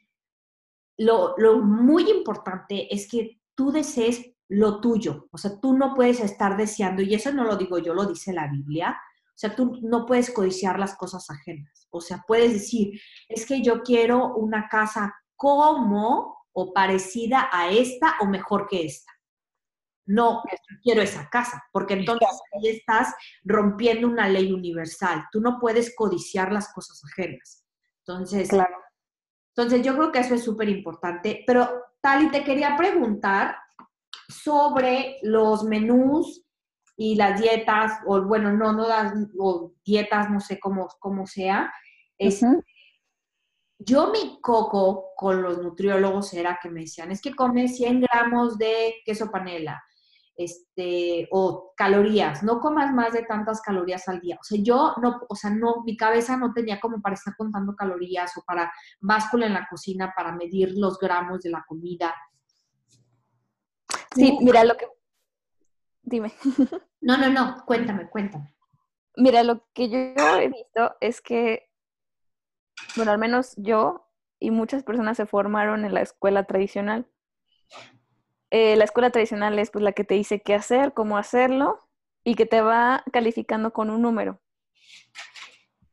[0.97, 5.27] lo, lo, muy importante es que tú desees lo tuyo.
[5.31, 8.33] O sea, tú no puedes estar deseando, y eso no lo digo yo, lo dice
[8.33, 8.97] la Biblia.
[9.27, 11.87] O sea, tú no puedes codiciar las cosas ajenas.
[11.89, 18.15] O sea, puedes decir, es que yo quiero una casa como o parecida a esta
[18.21, 19.11] o mejor que esta.
[20.05, 20.43] No
[20.83, 25.25] quiero esa casa, porque entonces ahí estás rompiendo una ley universal.
[25.31, 27.65] Tú no puedes codiciar las cosas ajenas.
[27.99, 28.75] Entonces, claro.
[29.55, 31.43] entonces yo creo que eso es súper importante.
[31.47, 33.57] Pero, Tali, te quería preguntar
[34.27, 36.45] sobre los menús
[36.97, 41.73] y las dietas, o bueno, no, no las o dietas, no sé cómo, cómo sea.
[42.17, 42.41] Es,
[43.79, 48.57] Yo mi coco con los nutriólogos era que me decían, es que come 100 gramos
[48.57, 49.83] de queso panela,
[50.35, 54.37] este, o calorías, no comas más de tantas calorías al día.
[54.39, 57.75] O sea, yo no, o sea, no, mi cabeza no tenía como para estar contando
[57.75, 62.13] calorías o para báscula en la cocina para medir los gramos de la comida.
[64.13, 64.87] Sí, mira lo que...
[66.01, 66.33] Dime.
[67.01, 68.55] No, no, no, cuéntame, cuéntame.
[69.15, 69.99] Mira, lo que yo
[70.39, 71.69] he visto es que,
[72.95, 74.09] bueno, al menos yo
[74.39, 77.07] y muchas personas se formaron en la escuela tradicional.
[78.51, 81.79] Eh, la escuela tradicional es pues la que te dice qué hacer, cómo hacerlo
[82.23, 84.41] y que te va calificando con un número.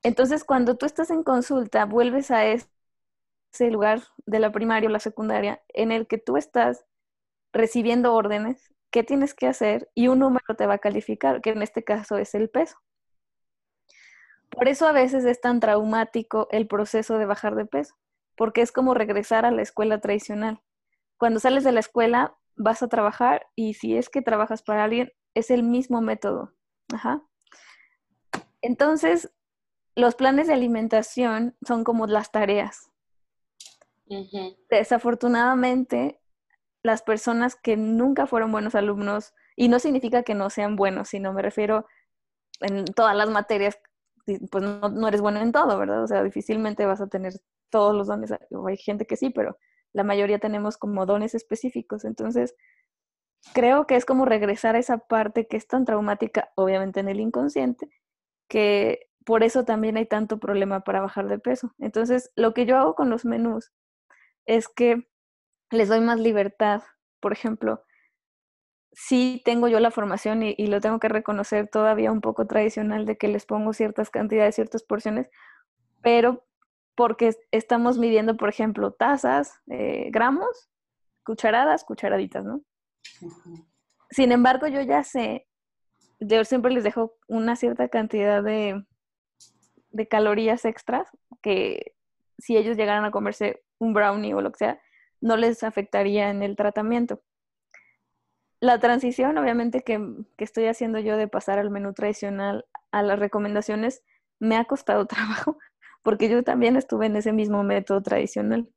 [0.03, 5.00] Entonces, cuando tú estás en consulta, vuelves a ese lugar de la primaria o la
[5.00, 6.84] secundaria en el que tú estás
[7.53, 11.62] recibiendo órdenes qué tienes que hacer y un número te va a calificar, que en
[11.62, 12.76] este caso es el peso.
[14.50, 17.96] Por eso a veces es tan traumático el proceso de bajar de peso,
[18.36, 20.61] porque es como regresar a la escuela tradicional.
[21.16, 25.12] Cuando sales de la escuela vas a trabajar y si es que trabajas para alguien,
[25.34, 26.54] es el mismo método.
[28.60, 29.32] Entonces,
[29.94, 32.90] los planes de alimentación son como las tareas.
[34.70, 36.20] Desafortunadamente,
[36.82, 41.32] las personas que nunca fueron buenos alumnos, y no significa que no sean buenos, sino
[41.32, 41.86] me refiero
[42.60, 43.78] en todas las materias,
[44.50, 46.02] pues no, eres bueno en todo, ¿verdad?
[46.02, 47.34] O sea, difícilmente vas a tener
[47.70, 48.32] todos los dones.
[48.32, 49.58] Hay gente que sí, pero
[49.93, 52.05] la mayoría tenemos como dones específicos.
[52.05, 52.55] Entonces,
[53.53, 57.20] creo que es como regresar a esa parte que es tan traumática, obviamente en el
[57.20, 57.88] inconsciente,
[58.49, 61.74] que por eso también hay tanto problema para bajar de peso.
[61.78, 63.72] Entonces, lo que yo hago con los menús
[64.47, 65.09] es que
[65.70, 66.82] les doy más libertad.
[67.20, 67.84] Por ejemplo,
[68.93, 73.16] sí tengo yo la formación y, lo tengo que reconocer todavía un poco tradicional de
[73.16, 75.30] que les pongo ciertas cantidades, ciertas porciones,
[76.03, 76.45] pero
[76.95, 80.70] porque estamos midiendo, por ejemplo, tazas, eh, gramos,
[81.24, 82.62] cucharadas, cucharaditas, ¿no?
[84.11, 85.47] Sin embargo, yo ya sé,
[86.20, 88.84] yo siempre les dejo una cierta cantidad de,
[89.90, 91.09] de calorías extras
[91.40, 91.95] que
[92.38, 94.80] si ellos llegaran a comerse un brownie o lo que sea,
[95.20, 97.22] no les afectaría en el tratamiento.
[98.61, 100.01] La transición, obviamente, que,
[100.38, 104.05] estoy haciendo yo de pasar al menú tradicional a las recomendaciones,
[104.38, 105.59] me ha costado trabajo,
[106.03, 108.68] porque yo también estuve en ese mismo método tradicional.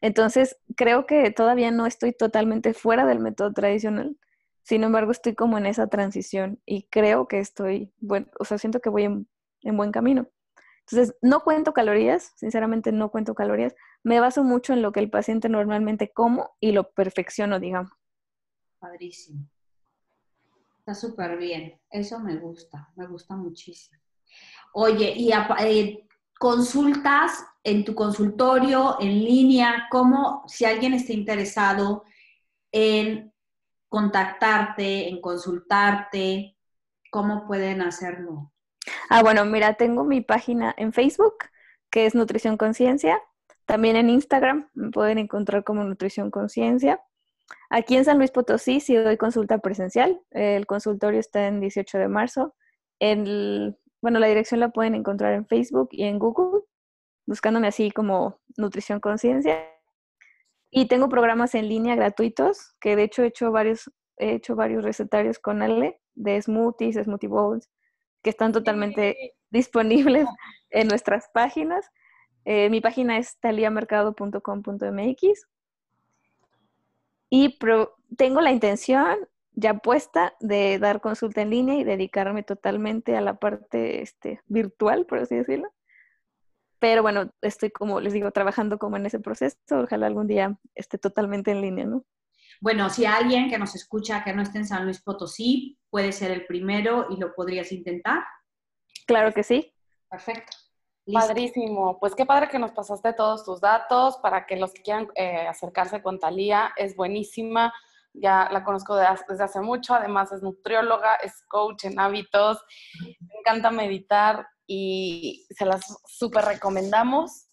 [0.00, 4.16] Entonces, creo que todavía no estoy totalmente fuera del método tradicional,
[4.62, 8.80] sin embargo, estoy como en esa transición y creo que estoy, bueno, o sea, siento
[8.80, 10.28] que voy en buen camino.
[10.80, 15.10] Entonces, no cuento calorías, sinceramente no cuento calorías, me baso mucho en lo que el
[15.10, 17.92] paciente normalmente como y lo perfecciono, digamos.
[18.78, 19.46] Padrísimo.
[20.78, 24.00] Está súper bien, eso me gusta, me gusta muchísimo.
[24.72, 26.06] Oye, y eh,
[26.38, 32.04] consultas en tu consultorio, en línea, ¿cómo, si alguien está interesado
[32.72, 33.32] en
[33.88, 36.56] contactarte, en consultarte,
[37.10, 38.52] cómo pueden hacerlo?
[39.10, 41.36] Ah, bueno, mira, tengo mi página en Facebook,
[41.90, 43.20] que es Nutrición Conciencia.
[43.66, 47.02] También en Instagram me pueden encontrar como Nutrición Conciencia.
[47.70, 50.20] Aquí en San Luis Potosí sí doy consulta presencial.
[50.30, 52.54] El consultorio está en 18 de marzo.
[54.00, 56.62] Bueno, la dirección la pueden encontrar en Facebook y en Google,
[57.26, 59.64] buscándome así como Nutrición Conciencia.
[60.70, 64.84] Y tengo programas en línea gratuitos, que de hecho he hecho varios, he hecho varios
[64.84, 67.70] recetarios con Ale de smoothies, smoothie bowls,
[68.22, 70.28] que están totalmente disponibles
[70.70, 71.86] en nuestras páginas.
[72.44, 75.48] Eh, mi página es taliamercado.com.mx
[77.30, 77.58] y
[78.16, 79.18] tengo la intención
[79.58, 85.04] ya puesta de dar consulta en línea y dedicarme totalmente a la parte este, virtual,
[85.04, 85.74] por así decirlo.
[86.78, 89.56] Pero bueno, estoy como les digo, trabajando como en ese proceso.
[89.70, 92.04] Ojalá algún día esté totalmente en línea, ¿no?
[92.60, 96.30] Bueno, si alguien que nos escucha que no esté en San Luis Potosí, puede ser
[96.30, 98.22] el primero y lo podrías intentar.
[99.08, 99.74] Claro que sí.
[100.08, 100.56] Perfecto.
[101.12, 101.98] Padrísimo.
[101.98, 105.48] Pues qué padre que nos pasaste todos tus datos para que los que quieran eh,
[105.48, 106.72] acercarse con Talía.
[106.76, 107.72] Es buenísima.
[108.20, 109.94] Ya la conozco desde hace mucho.
[109.94, 112.58] Además es nutrióloga, es coach en hábitos.
[113.00, 117.48] Me encanta meditar y se las súper recomendamos.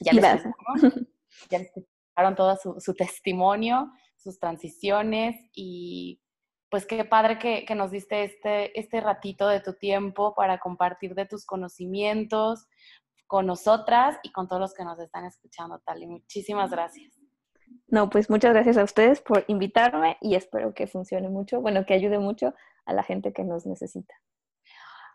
[0.00, 0.22] Ya les,
[1.50, 3.90] ya les escucharon todo su, su testimonio
[4.22, 6.20] sus transiciones y
[6.70, 11.26] pues qué padre que, nos diste este, este ratito de tu tiempo para compartir de
[11.26, 12.66] tus conocimientos
[13.26, 16.06] con nosotras y con todos los que nos están escuchando, Tali.
[16.06, 17.21] Muchísimas gracias.
[17.92, 21.92] No, pues muchas gracias a ustedes por invitarme y espero que funcione mucho, bueno, que
[21.92, 22.54] ayude mucho
[22.86, 24.14] a la gente que nos necesita.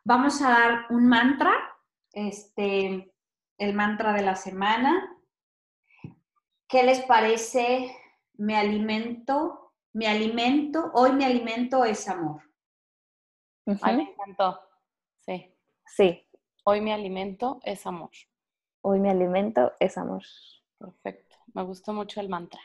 [0.05, 1.51] Vamos a dar un mantra,
[2.13, 3.11] este,
[3.57, 5.11] el mantra de la semana.
[6.67, 7.97] ¿Qué les parece?
[8.35, 12.43] Me alimento, me alimento, hoy mi alimento es amor.
[13.65, 14.61] me encantó.
[15.25, 15.51] Sí.
[15.87, 16.29] Sí.
[16.63, 18.11] Hoy mi alimento es amor.
[18.81, 20.21] Hoy mi alimento es amor.
[20.77, 21.35] Perfecto.
[21.53, 22.61] Me gustó mucho el mantra.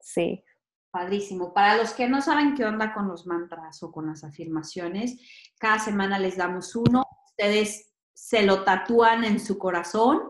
[0.00, 0.44] Sí.
[0.90, 1.52] Padrísimo.
[1.52, 5.18] Para los que no saben qué onda con los mantras o con las afirmaciones,
[5.58, 7.04] cada semana les damos uno.
[7.30, 10.22] Ustedes se lo tatúan en su corazón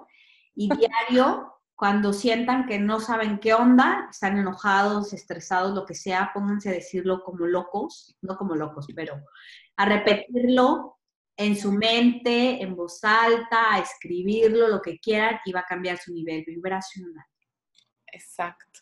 [0.55, 6.31] y diario, cuando sientan que no saben qué onda, están enojados, estresados, lo que sea,
[6.33, 9.15] pónganse a decirlo como locos, no como locos, pero
[9.77, 10.96] a repetirlo
[11.37, 15.99] en su mente, en voz alta, a escribirlo, lo que quieran, y va a cambiar
[15.99, 17.25] su nivel vibracional.
[18.11, 18.81] Exacto.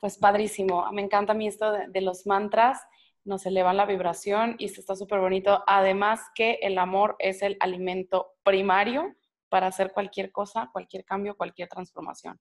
[0.00, 0.90] Pues padrísimo.
[0.92, 2.80] Me encanta a mí esto de, los mantras.
[3.24, 5.62] Nos elevan la vibración y esto está súper bonito.
[5.66, 9.14] Además que el amor es el alimento primario
[9.48, 12.38] para hacer cualquier cosa, cualquier cambio, cualquier transformación.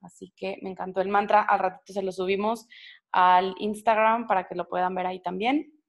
[0.00, 1.42] Así que me encantó el mantra.
[1.42, 2.66] Al ratito se lo subimos
[3.10, 5.81] al Instagram para que lo puedan ver ahí también.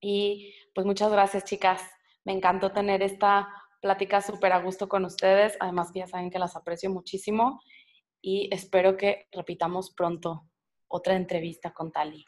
[0.00, 1.82] Y pues muchas gracias, chicas.
[2.24, 3.48] Me encantó tener esta
[3.80, 5.56] plática súper a gusto con ustedes.
[5.60, 7.60] Además que ya saben que las aprecio muchísimo
[8.20, 10.46] y espero que repitamos pronto
[10.88, 12.24] otra entrevista con Tali.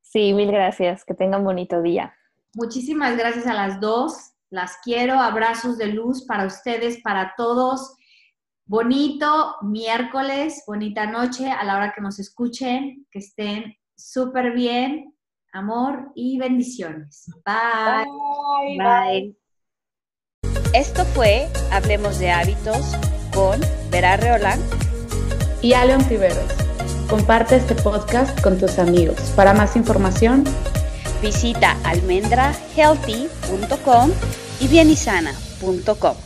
[0.00, 1.04] Sí, mil gracias.
[1.04, 2.14] Que tengan bonito día.
[2.54, 4.34] Muchísimas gracias a las dos.
[4.50, 5.18] Las quiero.
[5.18, 7.96] Abrazos de luz para ustedes, para todos.
[8.66, 13.06] Bonito miércoles, bonita noche a la hora que nos escuchen.
[13.10, 15.14] Que estén súper bien.
[15.54, 17.30] Amor y bendiciones.
[17.46, 18.04] Bye.
[18.76, 19.36] Bye.
[20.74, 22.96] Esto fue Hablemos de Hábitos
[23.32, 24.58] con Vera Reolán
[25.62, 26.52] y Aleon Tiberos.
[27.08, 29.20] Comparte este podcast con tus amigos.
[29.36, 30.42] Para más información,
[31.22, 34.10] visita almendrahealthy.com
[34.58, 36.23] y bienisana.com.